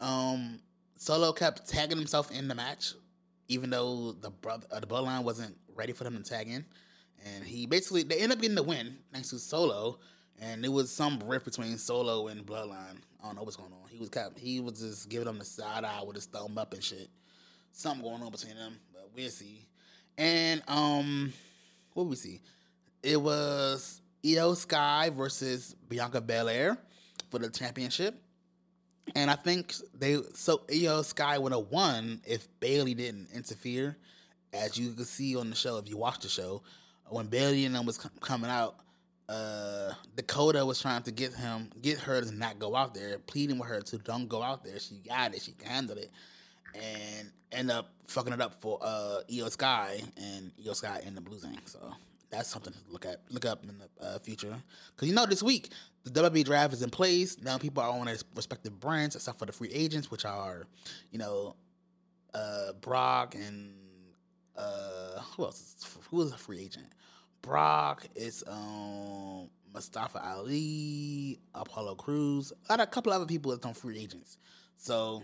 [0.00, 0.60] Um,
[0.96, 2.94] Solo kept tagging himself in the match,
[3.48, 6.64] even though the brother, uh, the Bloodline wasn't ready for them to tag in,
[7.24, 9.98] and he basically they ended up getting the win thanks to Solo,
[10.40, 12.98] and it was some rift between Solo and Bloodline.
[13.22, 13.88] I don't know what's going on.
[13.90, 16.72] He was kept, he was just giving them the side eye with his thumb up
[16.72, 17.08] and shit.
[17.72, 19.66] Something going on between them, but we'll see.
[20.16, 21.32] And um,
[21.92, 22.40] what we see?
[23.02, 26.78] It was IYO SKY versus Bianca Belair
[27.30, 28.20] for the championship.
[29.14, 33.96] And I think they so IYO SKY would have won if Bayley didn't interfere.
[34.52, 36.62] As you can see on the show, if you watch the show,
[37.08, 38.76] when Bayley and them was com- coming out,
[39.28, 43.58] uh, Dakota was trying to get him, get her to not go out there, pleading
[43.58, 44.78] with her to don't go out there.
[44.78, 46.10] She got it, she handled it,
[46.74, 51.30] and end up fucking it up for uh IYO SKY, and IYO SKY ended up
[51.30, 51.58] losing.
[51.66, 51.92] So
[52.30, 54.54] that's something to look at, look up in the uh, future.
[54.94, 55.70] Because you know, this week
[56.06, 57.36] the WWE draft is in place.
[57.42, 60.66] Now people are on their respective brands, except for the free agents, which are,
[61.10, 61.56] you know,
[62.32, 63.74] uh, Brock and
[64.56, 65.74] uh, who else?
[65.78, 66.86] Is, who is a free agent?
[67.42, 73.98] Brock It's um Mustafa Ali, Apollo Crews, and a couple other people that's on free
[73.98, 74.38] agents.
[74.78, 75.22] So,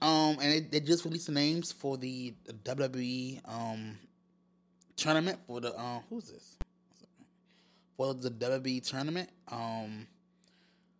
[0.00, 3.98] um, and they, they just released the names for the WWE um
[4.96, 6.58] tournament for the um who's this?
[7.96, 9.30] For the WWE tournament.
[9.50, 10.06] Um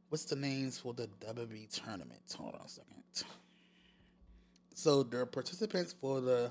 [0.08, 2.20] what's the names for the WWE tournament?
[2.36, 3.02] Hold on a second.
[4.74, 6.50] So the participants for the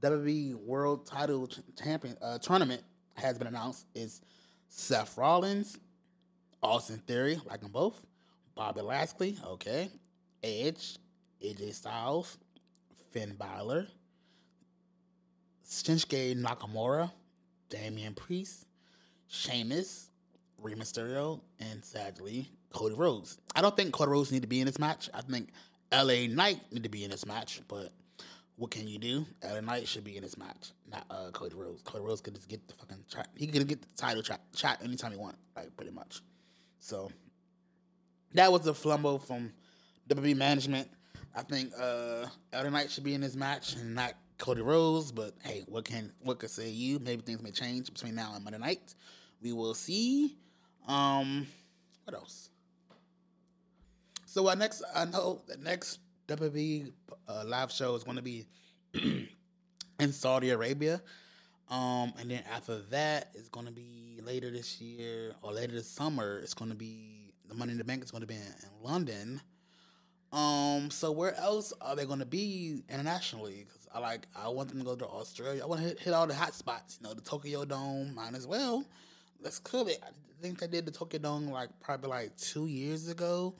[0.00, 1.48] WWE World Title
[1.82, 2.82] Champion uh, tournament
[3.14, 4.20] has been announced is
[4.68, 5.78] Seth Rollins,
[6.62, 8.00] Austin Theory, like them both,
[8.54, 9.90] Bobby Lashley, okay,
[10.42, 10.96] Edge,
[11.42, 12.38] AJ Styles,
[13.10, 13.86] Finn Balor,
[15.68, 17.10] Shinsuke Nakamura,
[17.68, 18.66] Damian Priest,
[19.28, 20.10] Sheamus,
[20.62, 23.38] Rey Mysterio, and sadly Cody Rhodes.
[23.54, 25.08] I don't think Cody Rhodes need to be in this match.
[25.14, 25.50] I think
[25.92, 27.92] LA Knight need to be in this match, but
[28.56, 29.26] what can you do?
[29.44, 31.82] LA Knight should be in this match, not uh, Cody Rhodes.
[31.82, 32.98] Cody Rhodes could just get the fucking.
[33.36, 36.20] He could get the title shot, anytime he want, like pretty much.
[36.80, 37.10] So
[38.34, 39.52] that was the flumbo from
[40.08, 40.88] WWE management.
[41.34, 45.34] I think uh LA Knight should be in this match and not Cody Rhodes, But
[45.42, 46.98] hey, what can what could say you?
[46.98, 48.94] Maybe things may change between now and Monday night.
[49.42, 50.36] We will see.
[50.86, 51.46] Um,
[52.04, 52.50] what else?
[54.24, 56.92] So our next, I know the next WWE
[57.28, 58.46] uh, live show is going to be
[60.00, 61.00] in Saudi Arabia.
[61.68, 65.88] Um, and then after that, it's going to be later this year or later this
[65.88, 66.38] summer.
[66.38, 68.82] It's going to be the Money in the Bank is going to be in, in
[68.82, 69.40] London.
[70.32, 73.64] Um, so where else are they going to be internationally?
[73.66, 75.62] Because I like, I want them to go to Australia.
[75.62, 76.98] I want to hit, hit all the hot spots.
[77.00, 78.84] You know, the Tokyo Dome, might as well.
[79.40, 79.86] Let's cool.
[79.86, 79.98] It.
[80.02, 80.10] I
[80.42, 83.54] think they did the Tokyo Dome like probably like two years ago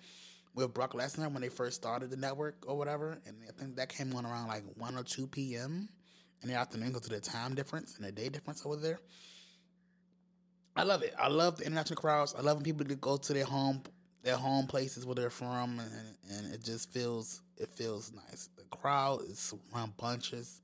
[0.55, 3.89] with Brock Lesnar when they first started the network or whatever, and I think that
[3.89, 5.89] came on around like one or two p.m.
[6.43, 9.01] in the afternoon because of the time difference and the day difference over there.
[10.77, 11.15] I love it.
[11.19, 12.35] I love the international crowds.
[12.37, 13.83] I love when people go to their home
[14.27, 18.51] their home places where they're from and, and it just feels it feels nice.
[18.57, 20.61] The crowd is rambunctious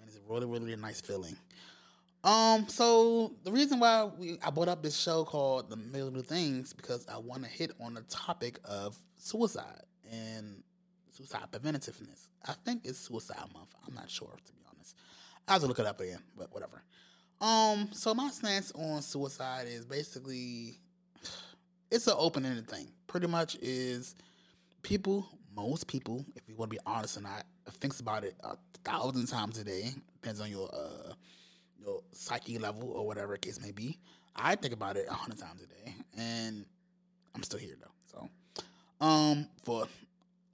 [0.00, 1.36] and it's a really, really nice feeling.
[2.24, 6.72] Um, so the reason why we I brought up this show called The Middle Things
[6.72, 10.62] because I want to hit on the topic of suicide and
[11.12, 12.28] suicide preventativeness.
[12.46, 13.74] I think it's suicide month.
[13.86, 14.96] I'm not sure to be honest.
[15.46, 16.82] I have to look it up again, but whatever.
[17.42, 20.78] Um, so my stance on suicide is basically
[21.90, 22.88] it's an open ended thing.
[23.06, 24.14] Pretty much is
[24.82, 28.56] people, most people, if you want to be honest or not, thinks about it a
[28.84, 29.90] thousand times a day.
[30.20, 31.12] Depends on your uh
[31.78, 33.98] your psyche level or whatever case may be.
[34.34, 36.64] I think about it a hundred times a day, and
[37.34, 37.88] I'm still here though.
[38.06, 38.28] So,
[39.04, 39.86] um, for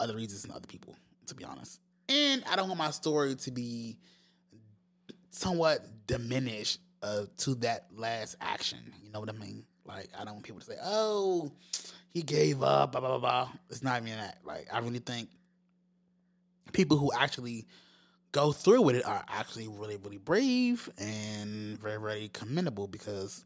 [0.00, 1.80] other reasons than other people, to be honest.
[2.08, 3.96] And I don't want my story to be
[5.30, 8.78] somewhat diminished uh, to that last action.
[9.02, 9.64] You know what I mean?
[9.86, 11.52] Like I don't want people to say, "Oh,
[12.12, 13.18] he gave up." Blah blah blah.
[13.18, 13.48] blah.
[13.70, 14.38] It's not even that.
[14.44, 15.28] Like I really think
[16.72, 17.66] people who actually
[18.32, 23.44] go through with it are actually really really brave and very very commendable because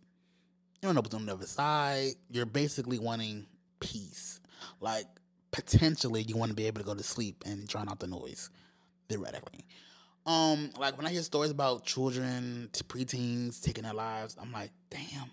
[0.81, 2.12] you don't know what's on the other side.
[2.31, 3.46] You're basically wanting
[3.81, 4.40] peace.
[4.81, 5.07] Like
[5.51, 8.51] potentially, you want to be able to go to sleep and drown out the noise,
[9.09, 9.66] theoretically.
[10.27, 15.31] Um, like when I hear stories about children, preteens taking their lives, I'm like, damn,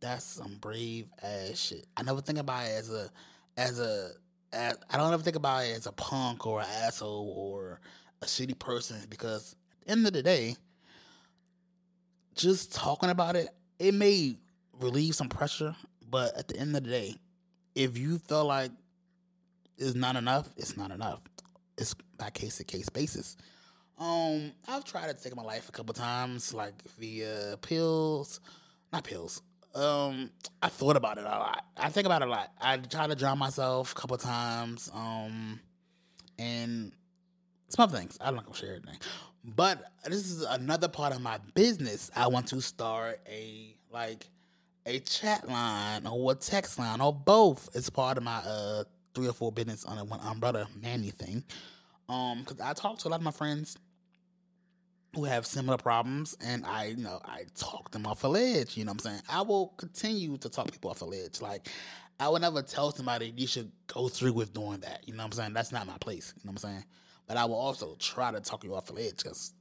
[0.00, 1.86] that's some brave ass shit.
[1.96, 3.10] I never think about it as a,
[3.56, 4.10] as a,
[4.52, 7.80] as, I don't ever think about it as a punk or an asshole or
[8.22, 10.56] a shitty person because at the end of the day,
[12.34, 14.36] just talking about it, it may
[14.80, 15.74] relieve some pressure,
[16.08, 17.14] but at the end of the day,
[17.74, 18.70] if you feel like
[19.76, 21.20] it's not enough, it's not enough.
[21.76, 23.36] It's by case to case basis.
[23.98, 28.40] Um, I've tried to take my life a couple times, like via pills,
[28.92, 29.42] not pills.
[29.78, 31.64] Um, I thought about it a lot.
[31.76, 32.52] I think about it a lot.
[32.60, 34.90] I tried to drown myself a couple times.
[34.92, 35.60] Um,
[36.38, 36.92] and
[37.68, 38.18] some things.
[38.20, 38.98] I'm not gonna share everything.
[39.44, 42.10] But this is another part of my business.
[42.16, 44.26] I want to start a like
[44.86, 47.68] a chat line or a text line or both.
[47.74, 51.44] It's part of my uh three or four business on one umbrella Manny thing.
[52.08, 53.76] Um, because I talk to a lot of my friends
[55.14, 58.84] who have similar problems and I, you know, I talk them off a ledge, you
[58.84, 59.22] know what I'm saying?
[59.28, 61.40] I will continue to talk people off a ledge.
[61.40, 61.68] Like
[62.20, 65.02] I would never tell somebody you should go through with doing that.
[65.06, 65.52] You know what I'm saying?
[65.54, 66.34] That's not my place.
[66.36, 66.84] You know what I'm saying?
[67.26, 69.52] But I will also try to talk you off a ledge because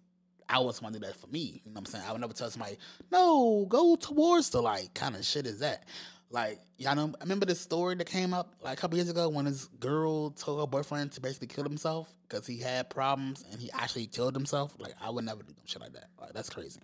[0.49, 1.61] I want somebody to do that for me.
[1.65, 2.05] You know what I'm saying?
[2.07, 2.77] I would never tell somebody,
[3.11, 4.89] no, go towards the light.
[4.93, 5.83] Kind of shit is that?
[6.29, 9.29] Like, y'all know, I remember this story that came up like a couple years ago
[9.29, 13.61] when this girl told her boyfriend to basically kill himself because he had problems and
[13.61, 14.73] he actually killed himself.
[14.77, 16.09] Like, I would never do shit like that.
[16.19, 16.81] Like, that's crazy.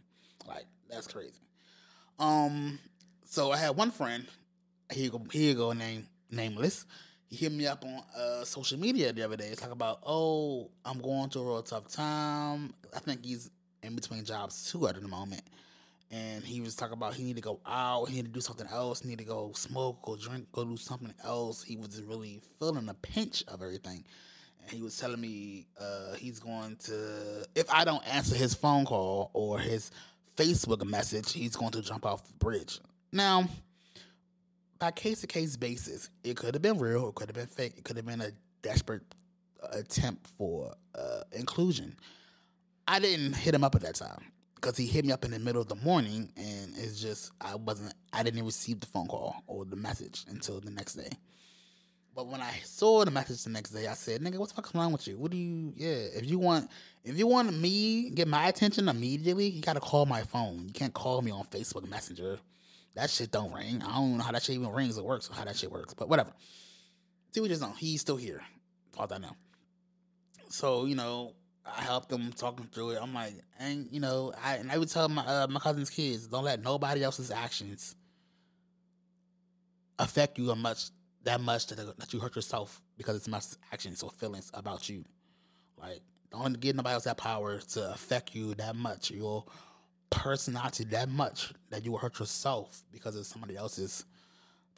[0.47, 1.41] Like, that's crazy.
[2.19, 2.79] Um,
[3.25, 4.25] so I had one friend,
[4.91, 6.85] here you go, here you go, name nameless.
[7.27, 9.47] He hit me up on uh, social media the other day.
[9.47, 12.73] It's like about, oh, I'm going through a real tough time.
[12.95, 13.49] I think he's
[13.81, 15.41] in between jobs too at the moment.
[16.13, 18.67] And he was talking about he need to go out, he need to do something
[18.71, 21.63] else, need to go smoke, go drink, go do something else.
[21.63, 24.03] He was really feeling the pinch of everything.
[24.61, 28.85] And he was telling me uh, he's going to, if I don't answer his phone
[28.85, 29.89] call or his
[30.37, 32.79] Facebook message, he's going to jump off the bridge.
[33.11, 33.49] Now,
[34.77, 37.73] by case to case basis, it could have been real, it could have been fake,
[37.75, 38.29] it could have been a
[38.61, 39.01] desperate
[39.71, 41.95] attempt for uh, inclusion.
[42.87, 44.32] I didn't hit him up at that time
[44.63, 47.55] because he hit me up in the middle of the morning, and it's just I
[47.55, 51.09] wasn't, I didn't receive the phone call or the message until the next day.
[52.15, 54.73] But when I saw the message the next day, I said, "Nigga, what's the fuck
[54.73, 55.17] wrong with you?
[55.17, 55.73] What do you?
[55.75, 56.69] Yeah, if you want,
[57.03, 60.63] if you want me get my attention immediately, you gotta call my phone.
[60.67, 62.39] You can't call me on Facebook Messenger.
[62.95, 63.81] That shit don't ring.
[63.83, 65.93] I don't know how that shit even rings or works or how that shit works.
[65.93, 66.31] But whatever.
[67.31, 68.41] See, we just know he's still here.
[68.97, 69.35] All I know.
[70.49, 71.33] So you know,
[71.65, 72.99] I helped him talking through it.
[73.01, 76.27] I'm like, and you know, I and I would tell my uh, my cousin's kids,
[76.27, 77.95] don't let nobody else's actions
[79.99, 80.89] affect you much
[81.23, 83.39] that much that, that you hurt yourself because it's my
[83.71, 85.05] actions or feelings about you.
[85.77, 86.01] Like,
[86.31, 89.45] don't give nobody else that power to affect you that much, your
[90.09, 94.05] personality that much that you will hurt yourself because of somebody else's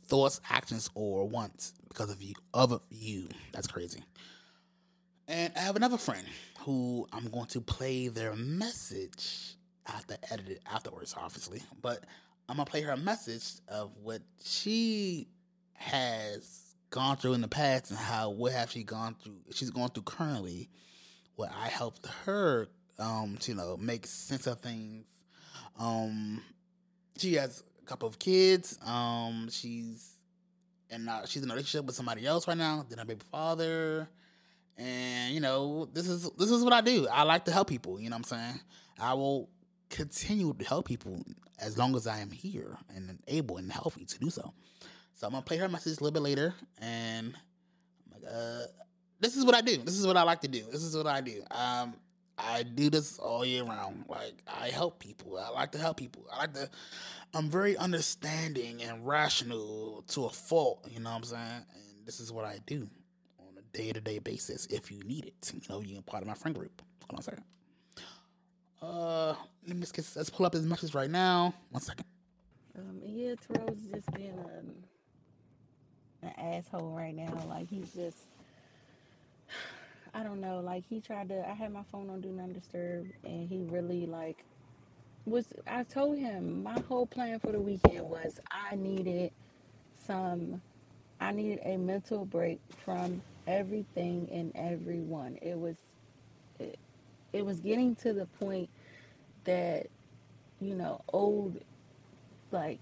[0.03, 3.27] thoughts, actions, or wants because of you of you.
[3.53, 4.03] That's crazy.
[5.27, 6.25] And I have another friend
[6.59, 9.55] who I'm going to play their message.
[9.87, 11.63] I have to edit it afterwards, obviously.
[11.81, 12.03] But
[12.47, 15.27] I'm gonna play her a message of what she
[15.73, 19.89] has gone through in the past and how what have she gone through she's going
[19.89, 20.69] through currently.
[21.35, 22.67] What I helped her
[22.99, 25.05] um to you know make sense of things.
[25.79, 26.41] Um
[27.17, 28.77] she has a couple of kids.
[28.85, 30.11] Um she's
[30.91, 34.07] and uh, she's in a relationship with somebody else right now then her baby father
[34.77, 37.99] and you know this is this is what I do I like to help people
[37.99, 38.59] you know what I'm saying
[38.99, 39.49] I will
[39.89, 41.23] continue to help people
[41.59, 44.53] as long as I am here and able and healthy to do so
[45.15, 47.33] so I'm gonna play her message a little bit later, and
[48.11, 48.63] like, uh,
[49.21, 49.77] this is what I do.
[49.77, 50.63] This is what I like to do.
[50.69, 51.41] This is what I do.
[51.51, 51.95] Um,
[52.37, 54.03] I do this all year round.
[54.09, 55.37] Like I help people.
[55.37, 56.25] I like to help people.
[56.31, 56.69] I like to.
[57.33, 60.85] I'm very understanding and rational to a fault.
[60.91, 61.65] You know what I'm saying?
[61.73, 62.89] And this is what I do
[63.75, 64.65] day to day basis.
[64.67, 66.81] If you need it, you know, you can part of my friend group.
[67.09, 67.43] Hold on a second.
[68.81, 69.35] Uh,
[69.67, 71.53] let me just let's pull up his message right now.
[71.71, 72.05] One second.
[72.77, 74.71] Um, yeah, Terrell's just being um,
[76.21, 77.43] an asshole right now.
[77.47, 78.17] Like he's just,
[80.13, 80.59] I don't know.
[80.59, 81.47] Like he tried to.
[81.47, 84.43] I had my phone on do not disturb, and he really like
[85.25, 85.47] was.
[85.67, 89.31] I told him my whole plan for the weekend was I needed
[90.05, 90.61] some.
[91.19, 95.37] I needed a mental break from everything and everyone.
[95.41, 95.77] It was,
[96.59, 96.77] it,
[97.33, 98.69] it was getting to the point
[99.45, 99.87] that,
[100.61, 101.59] you know, old
[102.51, 102.79] like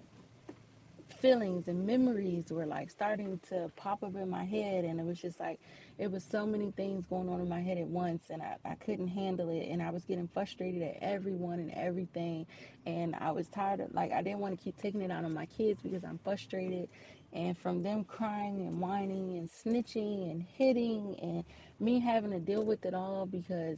[1.20, 5.20] feelings and memories were like starting to pop up in my head and it was
[5.22, 5.59] just like
[5.98, 8.76] it was so many things going on in my head at once and I, I
[8.76, 12.48] couldn't handle it and I was getting frustrated at everyone and everything
[12.86, 15.34] and I was tired of like I didn't want to keep taking it out on
[15.34, 16.89] my kids because I'm frustrated
[17.34, 21.44] and from them crying and whining and snitching and hitting and
[21.80, 23.78] me having to deal with it all because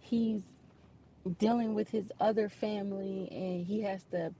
[0.00, 0.42] he's
[1.38, 4.32] dealing with his other family and he has to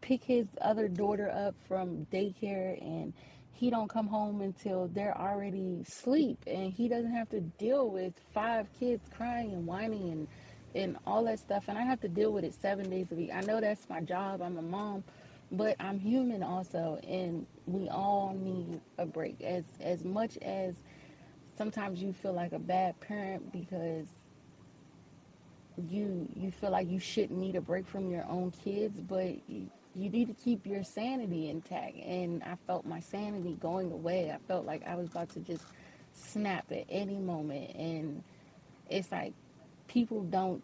[0.00, 3.12] pick his other daughter up from daycare and
[3.58, 8.12] he don't come home until they're already asleep and he doesn't have to deal with
[8.32, 10.28] five kids crying and whining and
[10.76, 13.30] and all that stuff and I have to deal with it 7 days a week.
[13.34, 14.42] I know that's my job.
[14.42, 15.02] I'm a mom,
[15.50, 20.76] but I'm human also and we all need a break as as much as
[21.56, 24.06] sometimes you feel like a bad parent because
[25.76, 29.34] you you feel like you shouldn't need a break from your own kids, but
[29.98, 31.96] you, need to keep your sanity intact.
[31.96, 34.30] And I felt my sanity going away.
[34.30, 35.64] I felt like I was about to just
[36.14, 37.74] snap at any moment.
[37.76, 38.22] And
[38.88, 39.34] it's like
[39.88, 40.62] people don't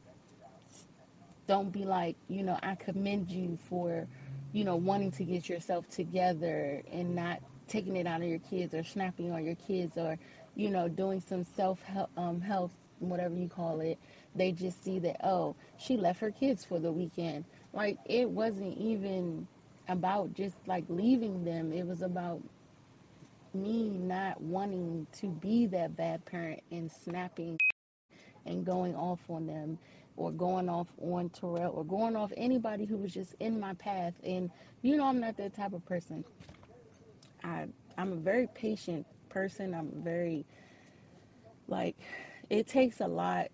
[1.47, 4.07] don't be like, you know, I commend you for,
[4.53, 8.75] you know, wanting to get yourself together and not taking it out on your kids
[8.75, 10.19] or snapping on your kids or,
[10.55, 13.99] you know, doing some self help, um, health, whatever you call it.
[14.35, 17.45] They just see that, oh, she left her kids for the weekend.
[17.75, 19.49] Like, it wasn't even
[19.89, 22.41] about just like leaving them, it was about
[23.55, 27.59] me not wanting to be that bad parent and snapping
[28.47, 29.79] and going off on them
[30.17, 34.15] or going off on Terrell or going off anybody who was just in my path.
[34.25, 34.51] And
[34.83, 36.25] you know, I'm not that type of person.
[37.43, 37.67] I
[37.97, 39.75] I'm a very patient person.
[39.75, 40.45] I'm very
[41.69, 41.97] like
[42.51, 43.49] it takes a lot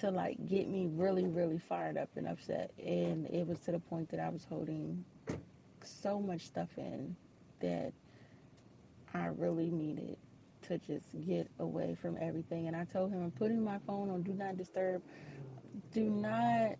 [0.00, 3.78] to like get me really really fired up and upset and it was to the
[3.78, 5.04] point that I was holding
[5.84, 7.16] so much stuff in
[7.60, 7.92] that
[9.12, 10.16] I really needed
[10.68, 14.22] to just get away from everything and I told him I'm putting my phone on
[14.22, 15.02] do not disturb
[15.92, 16.76] do not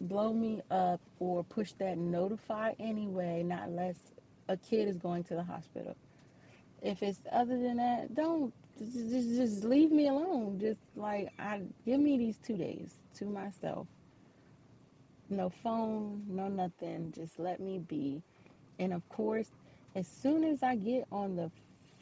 [0.00, 3.96] blow me up or push that notify anyway not unless
[4.48, 5.96] a kid is going to the hospital.
[6.82, 8.52] If it's other than that don't
[8.90, 10.58] just, just, leave me alone.
[10.60, 13.86] Just like i give me these two days to myself.
[15.28, 17.12] No phone no nothing.
[17.14, 18.22] Just let me be.
[18.78, 19.48] And of course
[19.94, 21.50] as soon as i get on the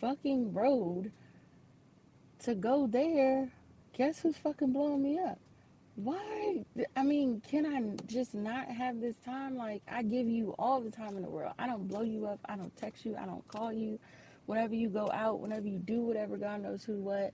[0.01, 1.11] fucking road
[2.39, 3.51] to go there
[3.93, 5.39] guess who's fucking blowing me up?
[5.97, 6.65] Why?
[6.97, 9.57] I mean can i just not have this time?
[9.57, 11.55] Like i give you all the time in the world.
[11.59, 12.41] I don't blow you up.
[12.47, 13.17] I don't text you.
[13.21, 13.99] I don't call you
[14.47, 17.33] whenever you go out whenever you do whatever god knows who what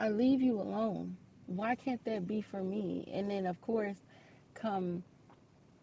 [0.00, 1.16] i leave you alone.
[1.46, 3.08] Why can't that be for me?
[3.12, 3.96] And then of course
[4.54, 5.02] come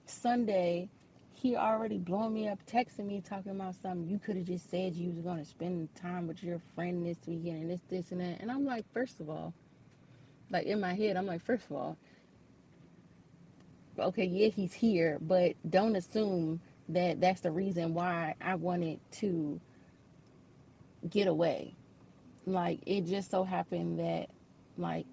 [0.06, 0.90] sunday
[1.34, 4.08] he already blowing me up texting me talking about something.
[4.08, 7.64] You could have just said you was to spend time with your friend this weekend
[7.64, 8.42] and this this and that.
[8.42, 9.54] And i'm like first of all
[10.54, 11.98] like in my head, I'm like, first of all,
[14.00, 19.60] okay, yeah, he's here, but don't assume that that's the reason why I wanted to
[21.10, 21.76] get away.
[22.46, 24.30] Like it just so happened that,
[24.78, 25.06] like,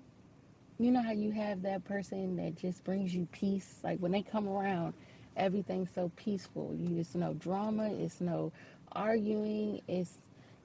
[0.79, 3.79] you know how you have that person that just brings you peace.
[3.85, 4.95] Like when they come around,
[5.37, 6.75] everything's so peaceful.
[6.77, 8.53] You it's no drama, it's no
[8.93, 10.15] arguing, it's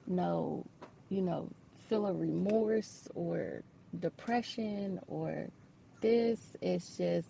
[0.06, 0.64] no,
[1.10, 1.48] you know,
[1.88, 3.62] feel of remorse or
[4.00, 5.48] depression or
[6.00, 6.56] this.
[6.60, 7.28] It's just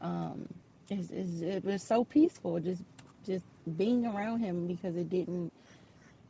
[0.00, 0.48] um
[0.90, 2.82] it's, it's, it was so peaceful just
[3.24, 3.44] just
[3.76, 5.52] being around him because it didn't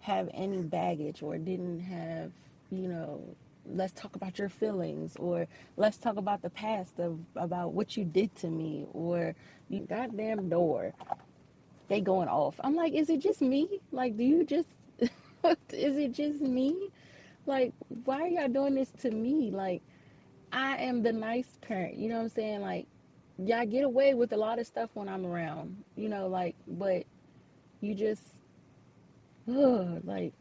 [0.05, 2.31] have any baggage or didn't have
[2.71, 3.23] you know
[3.67, 5.47] let's talk about your feelings or
[5.79, 9.35] let's talk about the past of about what you did to me or
[9.71, 10.93] you goddamn door.
[11.89, 12.55] They going off.
[12.63, 13.81] I'm like is it just me?
[13.93, 14.69] Like do you just
[15.73, 16.91] is it just me?
[17.47, 17.73] Like
[18.05, 19.51] why are y'all doing this to me?
[19.51, 19.83] Like
[20.53, 22.61] i am the nice parent you know what i'm saying?
[22.61, 22.87] Like
[23.39, 27.05] y'all get away with a lot of stuff when i'm around you know like but
[27.81, 28.23] you just
[29.47, 30.33] like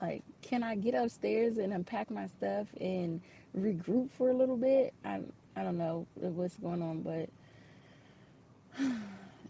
[0.00, 3.20] like can i get upstairs and unpack my stuff and
[3.56, 4.92] regroup for a little bit?
[5.04, 5.20] I
[5.56, 7.28] i don't know what's going on but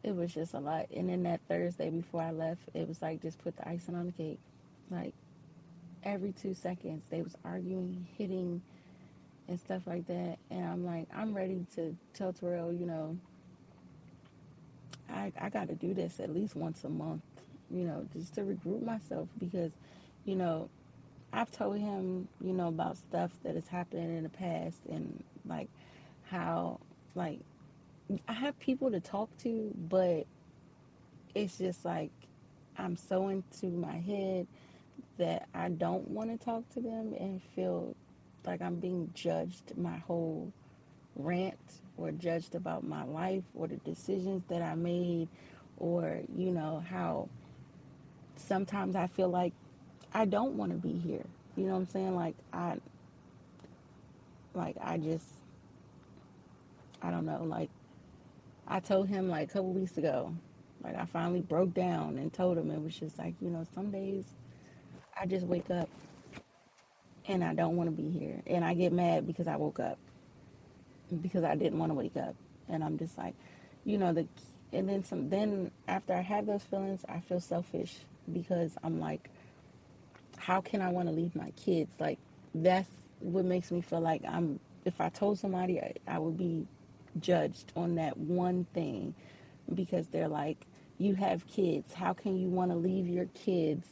[0.03, 0.87] it was just a lot.
[0.95, 4.07] And then that thursday before i left it was like just put the icing on
[4.07, 4.41] the cake.
[4.91, 5.15] Like
[6.05, 8.63] every two seconds they was arguing hitting
[9.49, 10.39] and stuff like that.
[10.51, 13.17] And i'm like i'm ready to tell terrell you know.
[15.11, 17.23] I i got to do this at least once a month
[17.71, 19.73] you know just to regroup myself because
[20.25, 20.69] you know
[21.33, 25.69] i've told him you know about stuff that has happened in the past and like
[26.25, 26.79] how
[27.15, 27.41] like
[28.29, 30.27] i have people to talk to but
[31.35, 32.11] it's just like
[32.79, 34.47] i'm so into my head
[35.19, 37.95] that i don't want to talk to them and feel
[38.47, 40.53] like i'm being judged my whole
[41.17, 41.59] rant
[41.97, 45.29] or judged about my life or the decisions that i made
[45.79, 47.29] or you know how
[48.41, 49.53] sometimes I feel like
[50.13, 51.25] I don't want to be here.
[51.57, 52.15] You know what I'm saying?
[52.15, 52.77] Like I
[54.55, 55.27] like I just
[57.03, 57.71] I don't know, like
[58.67, 60.35] I told him like a couple weeks ago,
[60.83, 63.91] like I finally broke down and told him it was just like, you know, some
[63.91, 64.25] days
[65.19, 65.89] I just wake up
[67.27, 69.99] and I don't want to be here and I get mad because I woke up
[71.23, 72.35] because I didn't want to wake up
[72.69, 73.35] and I'm just like,
[73.85, 74.27] you know, the
[74.73, 78.01] and then some then after I have those feelings, I feel selfish
[78.33, 79.31] because I'm like,
[80.37, 81.93] how can I want to leave my kids?
[81.99, 82.19] Like,
[82.55, 82.89] that's
[83.21, 86.67] what makes me feel like I'm, if I told somebody, I, I would be
[87.21, 89.15] judged on that one thing
[89.75, 90.67] because they're like,
[90.99, 91.93] you have kids.
[91.95, 93.87] How can you want to leave your kids?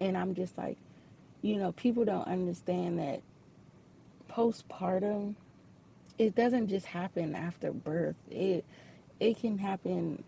[0.00, 0.78] And I'm just like,
[1.42, 3.22] you know, people don't understand that
[4.30, 5.34] postpartum,
[6.18, 8.16] it doesn't just happen after birth.
[8.30, 8.64] It,
[9.20, 10.22] it can happen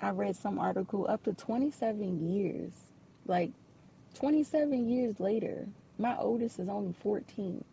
[0.00, 2.72] I read some article up to 27 years.
[3.26, 3.50] Like
[4.14, 5.66] 27 years later,
[5.98, 7.64] my oldest is only 14.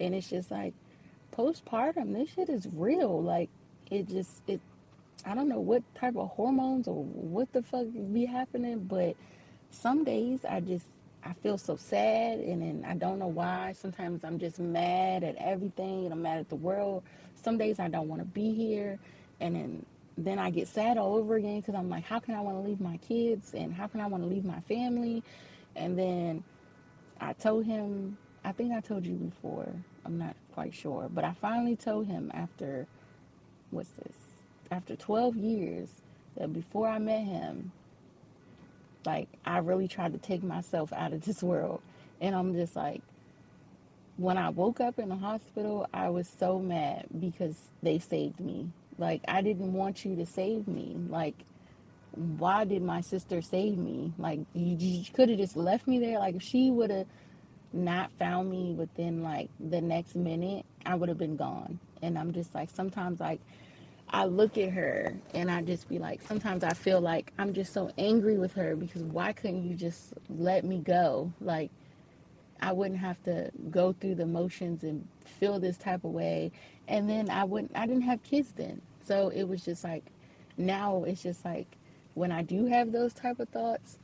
[0.00, 0.74] And it's just like
[1.36, 3.22] postpartum, this shit is real.
[3.22, 3.48] Like
[3.90, 4.60] it just it
[5.24, 9.16] I don't know what type of hormones or what the fuck be happening, but
[9.70, 10.86] some days I just
[11.24, 13.74] I feel so sad and then I don't know why.
[13.78, 17.04] Sometimes I'm just mad at everything and I'm mad at the world.
[17.42, 18.98] Some days I don't want to be here
[19.40, 19.86] and then
[20.24, 22.68] then I get sad all over again because I'm like, how can I want to
[22.68, 25.22] leave my kids and how can I want to leave my family?
[25.76, 26.44] And then
[27.20, 29.68] I told him, I think I told you before,
[30.04, 32.86] I'm not quite sure, but I finally told him after,
[33.70, 34.14] what's this?
[34.70, 35.88] After 12 years,
[36.36, 37.72] that before I met him,
[39.04, 41.80] like I really tried to take myself out of this world.
[42.20, 43.02] And I'm just like,
[44.16, 48.68] when I woke up in the hospital, I was so mad because they saved me.
[48.98, 50.96] Like, I didn't want you to save me.
[51.08, 51.34] Like,
[52.14, 54.12] why did my sister save me?
[54.18, 56.18] Like, you, you could have just left me there.
[56.18, 57.06] Like, if she would have
[57.72, 61.78] not found me within like the next minute, I would have been gone.
[62.02, 63.40] And I'm just like, sometimes, like,
[64.10, 67.72] I look at her and I just be like, sometimes I feel like I'm just
[67.72, 71.32] so angry with her because why couldn't you just let me go?
[71.40, 71.70] Like,
[72.62, 76.52] I wouldn't have to go through the motions and feel this type of way.
[76.86, 78.80] And then I wouldn't, I didn't have kids then.
[79.04, 80.04] So it was just like,
[80.56, 81.66] now it's just like,
[82.14, 83.98] when I do have those type of thoughts,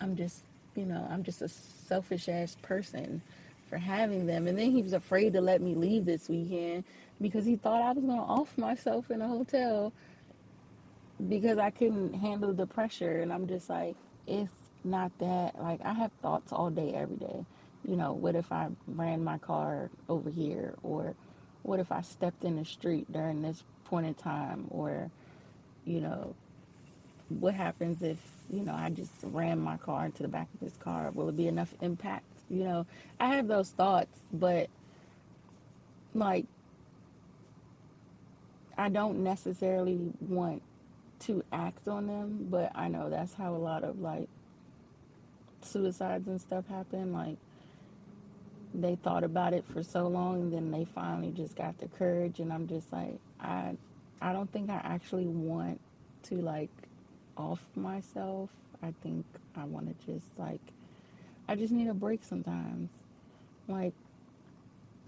[0.00, 0.44] I'm just,
[0.74, 3.20] you know, I'm just a selfish ass person
[3.68, 4.46] for having them.
[4.46, 6.84] And then he was afraid to let me leave this weekend
[7.20, 9.92] because he thought I was going to off myself in a hotel
[11.28, 13.20] because I couldn't handle the pressure.
[13.20, 13.96] And I'm just like,
[14.26, 14.52] it's
[14.84, 15.60] not that.
[15.60, 17.44] Like, I have thoughts all day, every day.
[17.86, 20.74] You know, what if I ran my car over here?
[20.82, 21.14] Or
[21.62, 24.66] what if I stepped in the street during this point in time?
[24.70, 25.10] Or,
[25.84, 26.34] you know,
[27.28, 28.18] what happens if,
[28.50, 31.10] you know, I just ran my car into the back of this car?
[31.12, 32.24] Will it be enough impact?
[32.48, 32.86] You know,
[33.20, 34.68] I have those thoughts, but
[36.14, 36.46] like,
[38.76, 40.62] I don't necessarily want
[41.20, 44.28] to act on them, but I know that's how a lot of like
[45.62, 47.12] suicides and stuff happen.
[47.12, 47.36] Like
[48.74, 52.38] they thought about it for so long and then they finally just got the courage
[52.38, 53.76] and I'm just like I
[54.20, 55.80] I don't think I actually want
[56.24, 56.70] to like
[57.36, 58.50] off myself.
[58.82, 59.24] I think
[59.56, 60.60] I want to just like
[61.48, 62.90] I just need a break sometimes.
[63.66, 63.94] Like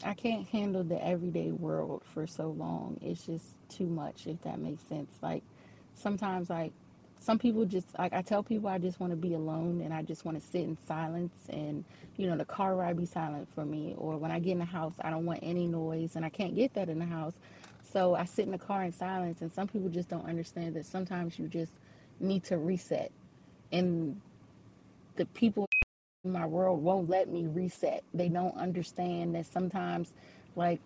[0.05, 2.99] I can't handle the everyday world for so long.
[3.01, 5.13] It's just too much if that makes sense.
[5.23, 5.43] Like
[5.95, 6.73] sometimes like
[7.23, 10.03] some people just like I tell people I just want to be alone and I
[10.03, 11.85] just want to sit in silence and
[12.17, 14.65] you know the car ride be silent for me or when I get in the
[14.65, 17.35] house I don't want any noise and I can't get that in the house.
[17.93, 20.87] So I sit in the car in silence and some people just don't understand that
[20.87, 21.73] sometimes you just
[22.21, 23.13] need to reset
[23.71, 24.21] and
[25.17, 25.67] the people
[26.25, 28.03] in my world won't let me reset.
[28.15, 30.15] They don't understand that sometimes
[30.57, 30.81] like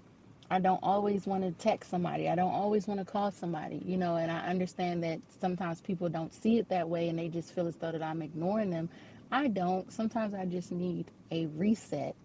[0.51, 2.29] I don't always want to text somebody.
[2.29, 6.09] I don't always want to call somebody, you know, and I understand that sometimes people
[6.09, 8.89] don't see it that way and they just feel as though that I'm ignoring them.
[9.33, 9.93] I don't.
[9.93, 12.17] Sometimes I just need a reset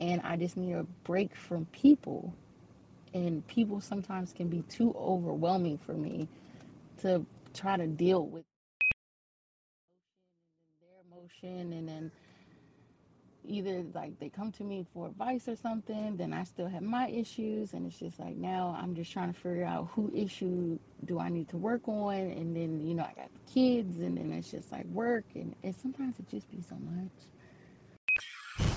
[0.00, 2.34] and I just need a break from people.
[3.14, 6.28] And people sometimes can be too overwhelming for me
[7.02, 8.44] to try to deal with
[10.82, 12.12] their emotion and then
[13.48, 17.08] either like they come to me for advice or something, then I still have my
[17.08, 21.18] issues, and it's just like now I'm just trying to figure out who issue do
[21.18, 24.32] I need to work on, and then you know I got the kids, and then
[24.32, 28.68] it's just like work, and, and sometimes it just be so much.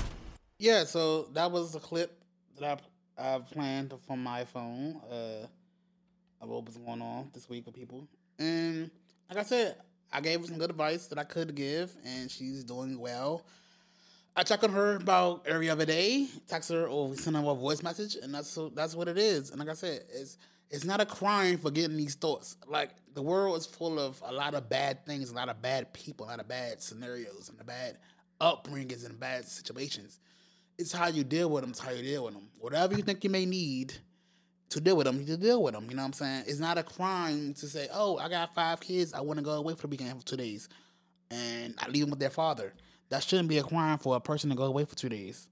[0.58, 2.24] Yeah, so that was the clip
[2.60, 2.82] that
[3.20, 5.48] I I planned from my phone uh,
[6.42, 8.08] of what was going on this week with people,
[8.38, 8.90] and
[9.30, 9.76] like I said,
[10.12, 13.46] I gave her some good advice that I could give, and she's doing well.
[14.40, 17.84] I check on her about every other day, text her or send her a voice
[17.84, 19.50] message, and that's so that's what it is.
[19.50, 20.38] And like I said, it's
[20.70, 22.56] it's not a crime for getting these thoughts.
[22.66, 25.92] Like the world is full of a lot of bad things, a lot of bad
[25.92, 27.98] people, a lot of bad scenarios, and the bad
[28.40, 30.22] upbringings and bad situations.
[30.78, 31.72] It's how you deal with them.
[31.72, 32.48] It's how you deal with them.
[32.60, 33.94] Whatever you think you may need
[34.70, 35.88] to deal with them, you deal with them.
[35.90, 36.44] You know what I'm saying?
[36.48, 39.14] It's not a crime to say, "Oh, I got five kids.
[39.14, 40.70] I want to go away for the weekend for two days,"
[41.30, 42.74] and I leave them with their father.
[43.10, 45.48] That shouldn't be a crime for a person to go away for two days.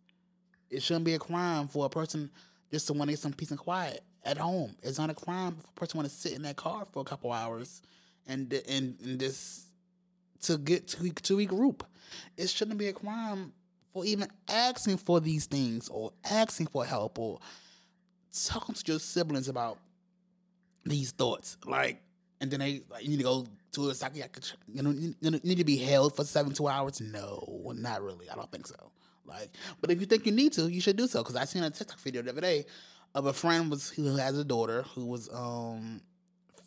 [0.70, 2.30] It shouldn't be a crime for a person
[2.72, 4.76] just to want to get some peace and quiet at home.
[4.84, 7.06] It's not a crime for a person want to sit in that car for a
[7.06, 7.82] couple hours
[8.28, 9.68] and and and just
[10.44, 11.82] to get to to regroup.
[12.36, 13.54] It shouldn't be a crime
[13.94, 17.40] for even asking for these things or asking for help or
[18.46, 19.80] talking to your siblings about
[20.86, 21.58] these thoughts.
[21.66, 22.02] Like,
[22.40, 24.56] and then they like, you need to go to a psychiatrist.
[24.74, 25.14] You know, you
[25.44, 27.02] need to be held for seven two hours.
[27.02, 28.30] No, not really.
[28.30, 28.92] I don't think so.
[29.26, 29.50] Like,
[29.82, 31.22] but if you think you need to, you should do so.
[31.22, 32.66] Because I seen a TikTok video the other day
[33.14, 36.02] of a friend was who has a daughter who was um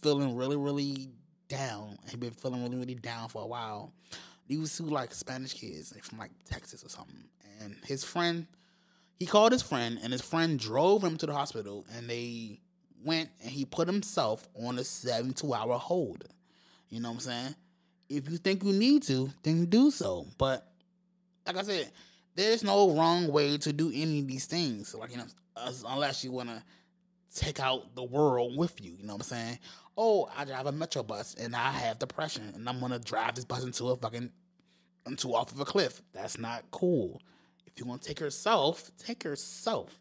[0.02, 1.08] feeling really really
[1.48, 1.98] down.
[2.08, 3.92] He'd been feeling really really down for a while.
[4.48, 7.24] These two like Spanish kids from like Texas or something,
[7.60, 8.46] and his friend
[9.18, 12.58] he called his friend and his friend drove him to the hospital and they
[13.04, 16.24] went and he put himself on a 72 hour hold.
[16.88, 17.54] You know what i'm saying?
[18.08, 20.26] If you think you need to then do so.
[20.38, 20.66] But
[21.46, 21.90] like i said
[22.34, 24.94] there's no wrong way to do any of these things.
[24.94, 25.26] Like you know
[25.88, 26.62] unless you want to
[27.34, 29.58] take out the world with you you know what i'm saying?
[29.96, 33.44] Oh i drive a metro bus and i have depression and i'm gonna drive this
[33.44, 34.30] bus into a fucking
[35.06, 36.02] into off of a cliff.
[36.12, 37.20] That's not cool.
[37.66, 40.00] If you want to take yourself, take yourself.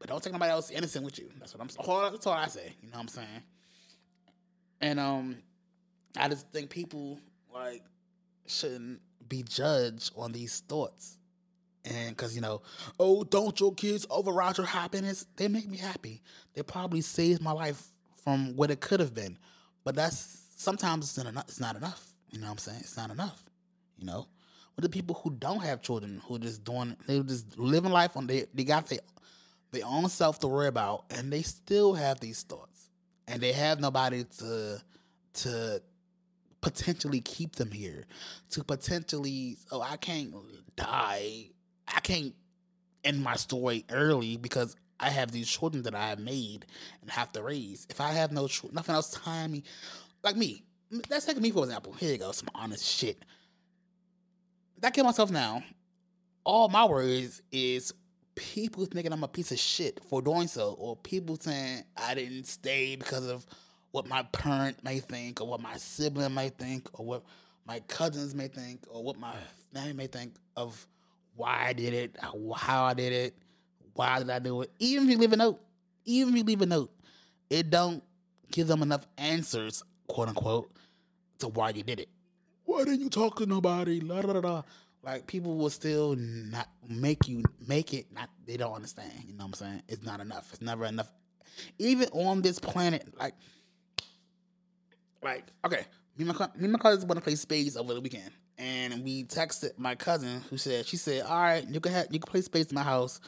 [0.00, 1.28] But don't take nobody else innocent with you.
[1.38, 1.68] That's what I'm
[2.12, 2.74] that's all I say.
[2.82, 3.42] You know what I'm saying?
[4.80, 5.36] And um
[6.16, 7.20] I just think people
[7.52, 7.82] like
[8.46, 11.18] shouldn't be judged on these thoughts.
[11.84, 12.62] And cause you know,
[12.98, 15.26] oh, don't your kids override your happiness?
[15.36, 16.22] They make me happy.
[16.54, 17.86] They probably saved my life
[18.24, 19.38] from what it could have been.
[19.84, 21.44] But that's sometimes it's not enough.
[21.48, 22.14] It's not enough.
[22.30, 22.80] You know what I'm saying?
[22.80, 23.42] It's not enough.
[23.98, 24.28] You know,
[24.76, 28.16] with the people who don't have children, who are just doing, they're just living life
[28.16, 29.00] on they they got their
[29.72, 32.90] their own self to worry about, and they still have these thoughts,
[33.28, 34.82] and they have nobody to
[35.34, 35.82] to
[36.60, 38.04] potentially keep them here,
[38.50, 40.34] to potentially oh I can't
[40.76, 41.50] die,
[41.88, 42.34] I can't
[43.04, 46.66] end my story early because I have these children that I have made
[47.00, 47.86] and have to raise.
[47.90, 49.64] If I have no ch- nothing else time me,
[50.22, 50.64] like me,
[51.08, 51.92] let's take me for example.
[51.94, 53.24] Here you go, some honest shit
[54.80, 55.62] That kill myself now,
[56.44, 57.92] all my worries is
[58.40, 62.44] people thinking I'm a piece of shit for doing so, or people saying I didn't
[62.44, 63.44] stay because of
[63.90, 67.22] what my parent may think, or what my sibling may think, or what
[67.66, 69.34] my cousins may think, or what my
[69.74, 70.86] family may think of
[71.36, 72.16] why I did it,
[72.56, 73.36] how I did it,
[73.94, 74.70] why did I do it.
[74.78, 75.60] Even if you leave a note,
[76.06, 76.90] even if you leave a note,
[77.50, 78.02] it don't
[78.50, 80.70] give them enough answers, quote unquote,
[81.40, 82.08] to why you did it.
[82.64, 84.00] Why didn't you talk to nobody?
[84.00, 84.62] La.
[85.02, 88.06] Like people will still not make you make it.
[88.12, 89.12] Not they don't understand.
[89.26, 89.82] You know what I'm saying?
[89.88, 90.48] It's not enough.
[90.52, 91.10] It's never enough.
[91.78, 93.34] Even on this planet, like,
[95.22, 95.84] like okay,
[96.16, 99.02] me and my me and my cousins want to play spades over the weekend, and
[99.02, 102.30] we texted my cousin who said she said, "All right, you can have you can
[102.30, 103.20] play spades in my house,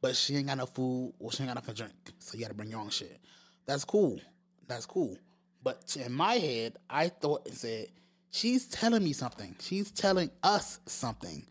[0.00, 2.44] but she ain't got no food or she ain't got nothing to drink, so you
[2.44, 3.20] got to bring your own shit."
[3.66, 4.18] That's cool.
[4.66, 5.18] That's cool.
[5.62, 7.88] But in my head, I thought and said,
[8.30, 9.56] she's telling me something.
[9.60, 11.44] She's telling us something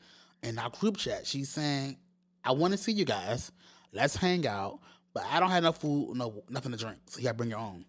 [0.44, 1.26] in our group chat.
[1.28, 1.98] She's saying,
[2.44, 3.52] I want to see you guys.
[3.94, 4.80] Let's hang out.
[5.14, 6.98] But I don't have no food, no nothing to drink.
[7.08, 7.86] So you gotta bring your own.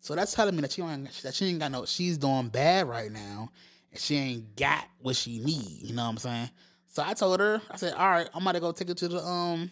[0.00, 2.88] So that's telling me that she ain't that she ain't got no she's doing bad
[2.88, 3.50] right now
[3.90, 5.82] and she ain't got what she need.
[5.82, 6.50] You know what I'm saying?
[6.88, 9.08] So I told her, I said, all right, I'm about to go take her to
[9.08, 9.70] the um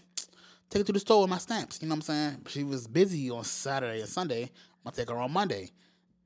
[0.68, 1.80] take her to the store with my stamps.
[1.80, 2.46] You know what I'm saying?
[2.48, 4.42] She was busy on Saturday and Sunday.
[4.42, 4.50] I'm
[4.84, 5.70] gonna take her on Monday.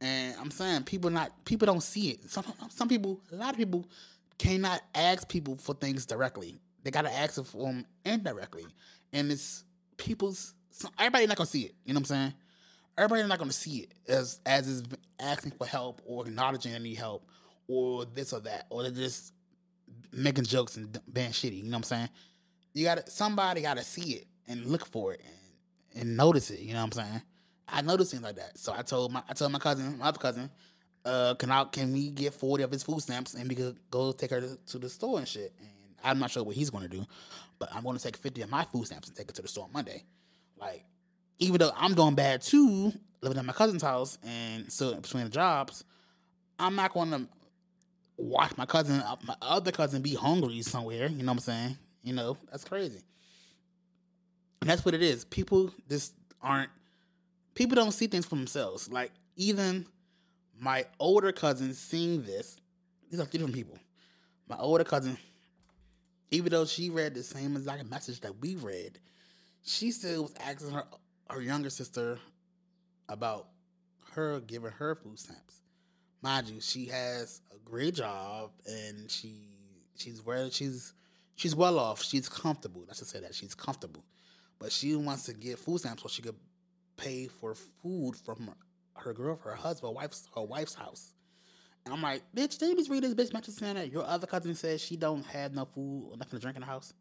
[0.04, 2.30] And I'm saying people not people don't see it.
[2.30, 3.86] Some some people, a lot of people
[4.36, 6.60] cannot ask people for things directly.
[6.82, 8.66] They gotta ask it for them indirectly.
[9.14, 9.64] And it's
[9.96, 10.52] people's
[10.98, 11.74] everybody not gonna see it.
[11.86, 12.34] You know what I'm saying?
[12.98, 14.82] Everybody not gonna see it as as is
[15.18, 17.26] asking for help or acknowledging need help
[17.66, 19.32] or this or that or they're just
[20.12, 21.56] making jokes and being shitty.
[21.56, 22.08] You know what I'm saying?
[22.74, 25.22] You gotta somebody gotta see it and look for it
[25.94, 26.60] and, and notice it.
[26.60, 27.22] You know what I'm saying?
[27.68, 28.58] I noticed things like that.
[28.58, 30.50] So I told my I told my cousin, my other cousin,
[31.04, 34.12] uh, can I can we get 40 of his food stamps and we could go
[34.12, 35.52] take her to, to the store and shit.
[35.58, 35.68] And
[36.02, 37.04] I'm not sure what he's gonna do,
[37.58, 39.64] but I'm gonna take 50 of my food stamps and take it to the store
[39.64, 40.04] on Monday.
[40.58, 40.84] Like,
[41.38, 42.92] even though I'm doing bad too,
[43.22, 45.84] living at my cousin's house and still between the jobs,
[46.58, 47.28] I'm not gonna
[48.16, 51.06] watch my cousin, uh, my other cousin, be hungry somewhere.
[51.08, 51.78] You know what I'm saying?
[52.02, 53.00] You know that's crazy.
[54.60, 55.24] And that's what it is.
[55.24, 56.70] People just aren't.
[57.54, 58.90] People don't see things for themselves.
[58.90, 59.86] Like even
[60.58, 62.56] my older cousin seeing this.
[63.10, 63.78] These are three different people.
[64.48, 65.16] My older cousin,
[66.30, 68.98] even though she read the same exact message that we read,
[69.62, 70.84] she still was asking her
[71.30, 72.18] her younger sister
[73.08, 73.48] about
[74.12, 75.60] her giving her food stamps.
[76.22, 79.48] Mind you, she has a great job and she
[79.96, 80.92] she's where she's
[81.36, 82.02] she's well off.
[82.02, 82.84] She's comfortable.
[82.90, 84.04] I should say that she's comfortable,
[84.58, 86.36] but she wants to get food stamps so she could
[86.96, 88.50] pay for food from
[88.96, 91.14] her girl, her husband, wife's her wife's house.
[91.84, 94.26] And I'm like, bitch, did you just read this bitch message saying that your other
[94.26, 96.94] cousin says she don't have no food or nothing to drink in the house?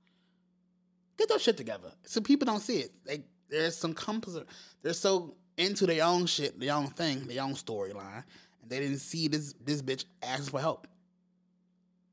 [1.17, 1.91] Get those shit together.
[2.05, 2.91] So people don't see it.
[3.05, 4.47] They there's some composite.
[4.81, 8.23] They're so into their own shit, their own thing, their own storyline,
[8.61, 10.87] and they didn't see this this bitch asking for help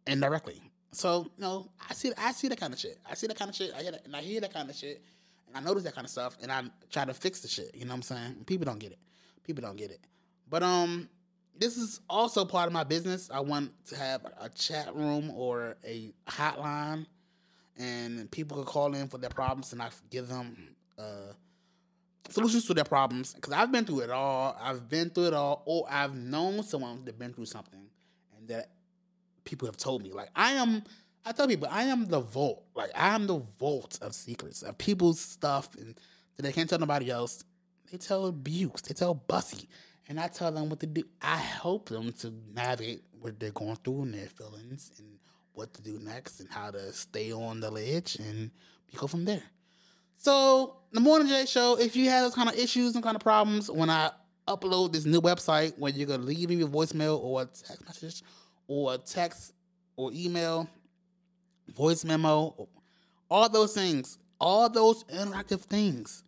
[0.07, 0.61] indirectly.
[0.93, 2.99] So you know, I see I see that kind of shit.
[3.09, 3.73] I see that kind of shit.
[3.75, 5.03] I hear that, and I hear that kind of shit,
[5.55, 7.75] I notice that kind of stuff, and I try to fix the shit.
[7.75, 8.45] You know what I'm saying?
[8.47, 8.99] People don't get it.
[9.45, 10.01] People don't get it.
[10.49, 11.09] But um,
[11.59, 13.31] this is also part of my business.
[13.33, 17.07] I want to have a chat room or a hotline,
[17.79, 21.33] and people can call in for their problems, and I give them uh
[22.29, 23.35] solutions to their problems.
[23.35, 24.57] Because I've been through it all.
[24.61, 27.87] I've been through it all, or I've known someone that's been through something,
[28.39, 28.71] and that
[29.45, 30.13] people have told me.
[30.13, 30.83] Like I am,
[31.25, 32.65] I tell people I am the vault.
[32.75, 35.99] Like I am the vault of secrets of people's stuff, and
[36.37, 37.45] that they can't tell nobody else.
[37.91, 39.69] They tell Bukes, they tell Bussey,
[40.09, 41.05] and I tell them what to do.
[41.21, 45.19] I help them to navigate what they're going through and their feelings, and
[45.53, 48.51] what to do next, and how to stay on the ledge, and
[48.91, 49.43] we go from there.
[50.17, 53.23] So the Morning J Show, if you have those kind of issues and kind of
[53.23, 54.11] problems, when I
[54.47, 58.23] upload this new website where you're gonna leave me a voicemail or a text message
[58.67, 59.53] or a text
[59.97, 60.69] or email,
[61.75, 62.69] voice memo,
[63.31, 66.25] all those things, all those interactive things.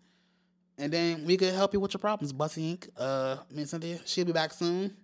[0.79, 2.33] And then we could help you with your problems.
[2.33, 2.89] Bussey Inc.
[2.97, 4.97] Uh Miss Cynthia, she'll be back soon.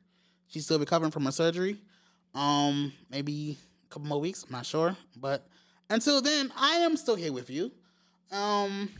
[0.48, 1.78] She's still recovering from her surgery.
[2.34, 4.96] Um, maybe a couple more weeks, I'm not sure.
[5.16, 5.46] But
[5.90, 7.70] until then, I am still here with you.
[8.30, 8.90] Um,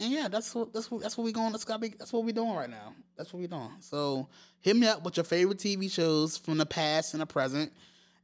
[0.00, 1.52] and yeah, that's what that's what that's what we going.
[1.52, 2.94] That's be that's what we're doing right now.
[3.16, 3.70] That's what we're doing.
[3.80, 4.28] So
[4.60, 7.72] hit me up with your favorite TV shows from the past and the present,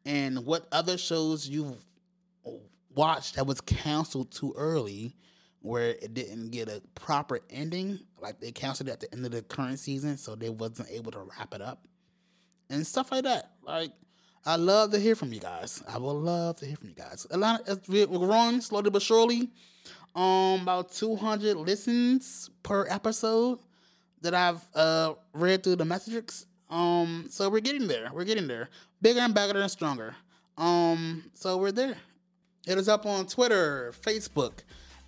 [0.04, 1.82] and what other shows you've
[2.94, 5.16] watched that was canceled too early,
[5.60, 8.00] where it didn't get a proper ending.
[8.20, 11.12] Like they canceled it at the end of the current season, so they wasn't able
[11.12, 11.86] to wrap it up,
[12.70, 13.52] and stuff like that.
[13.62, 13.92] Like
[14.46, 15.82] I love to hear from you guys.
[15.88, 17.26] I would love to hear from you guys.
[17.30, 19.50] A lot of we're growing slowly but surely.
[20.14, 23.58] Um, about 200 listens per episode
[24.20, 26.46] that I've uh read through the metrics.
[26.70, 28.10] Um, so we're getting there.
[28.12, 28.68] We're getting there.
[29.00, 30.14] Bigger and better and stronger.
[30.56, 31.96] Um, so we're there.
[32.66, 34.52] Hit us up on Twitter, Facebook,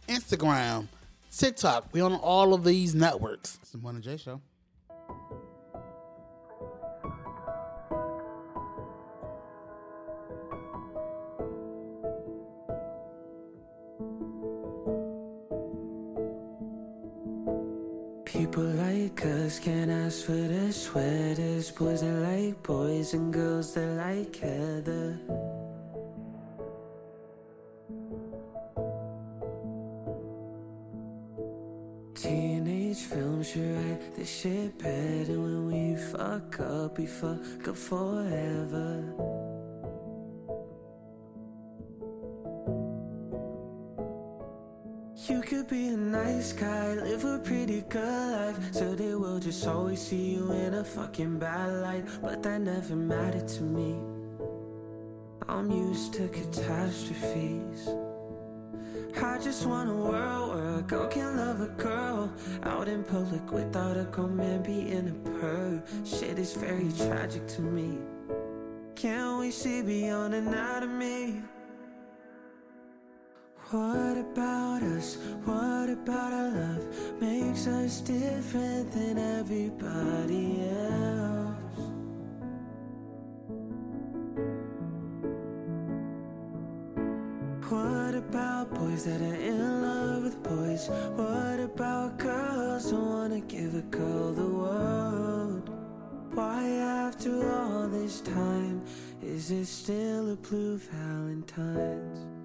[0.09, 0.89] Instagram,
[1.35, 1.87] TikTok.
[1.93, 3.59] We on all of these networks.
[3.63, 4.43] It's the Morning J Show.
[18.27, 21.71] People like us can't ask for the sweaters.
[21.71, 25.19] Boys that like boys and girls that like heather.
[36.97, 39.05] We fuck up forever.
[45.29, 48.73] You could be a nice guy, live a pretty good life.
[48.73, 52.05] So they will just always see you in a fucking bad light.
[52.23, 53.99] But that never mattered to me.
[55.49, 57.89] I'm used to catastrophes.
[59.27, 63.51] I just want a world where a girl can love a girl out in public
[63.51, 65.83] without a grown man being a perv.
[66.07, 67.99] Shit is very tragic to me.
[68.95, 71.43] Can we see beyond anatomy?
[73.71, 75.19] What about us?
[75.45, 81.36] What about our love makes us different than everybody else?
[88.97, 90.89] Boys that are in love with boys?
[91.17, 95.71] What about girls who wanna give a girl the world?
[96.33, 98.83] Why, after all this time,
[99.23, 102.36] is it still a blue Valentine's?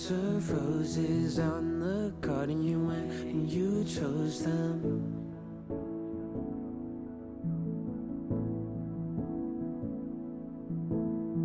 [0.00, 4.80] Deserve roses on the garden you went and you chose them.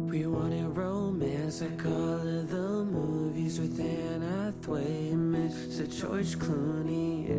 [0.08, 5.84] We wanted romance I all of the movies with Anne Hathaway and Mr.
[6.00, 7.36] George Clooney.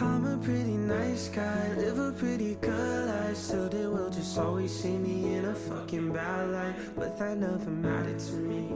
[0.00, 2.99] I'm a pretty nice guy, live a pretty good
[3.34, 6.74] Still, they will just always see me in a fucking bad light.
[6.96, 8.68] But that never mattered to me.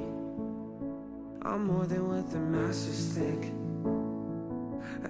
[1.42, 3.52] I'm more than what the masses think.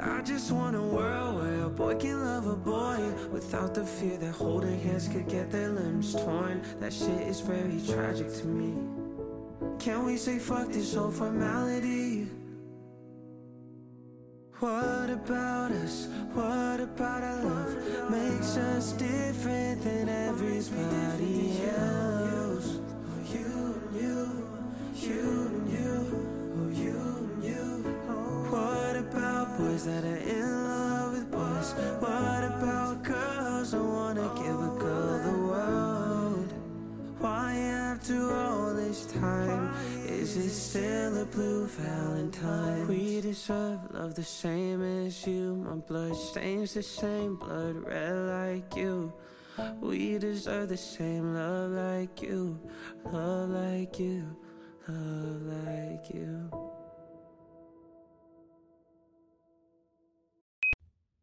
[0.01, 4.16] I just want a world where a boy can love a boy without the fear
[4.16, 6.62] that holding hands could get their limbs torn.
[6.80, 8.74] That shit is very tragic to me.
[9.78, 12.24] Can we say fuck this whole formality?
[14.65, 16.09] What about us?
[16.33, 22.81] What about our love makes us different than everybody else?
[23.31, 24.49] You and you,
[24.97, 25.21] you
[25.53, 25.93] and you,
[26.57, 27.65] oh, you and you.
[28.49, 31.75] What about boys that are in love with boys?
[32.01, 36.53] What about girls who wanna give a girl the world?
[37.19, 39.64] Why after all this time
[40.37, 42.89] is still a blue valentine?
[42.89, 45.57] We deserve love the same as you.
[45.57, 49.12] My blood stains the same blood red like you.
[49.80, 52.59] We deserve the same love like you,
[53.05, 54.37] love like you,
[54.89, 56.51] love like you.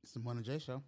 [0.04, 0.84] It's the Morning J Show.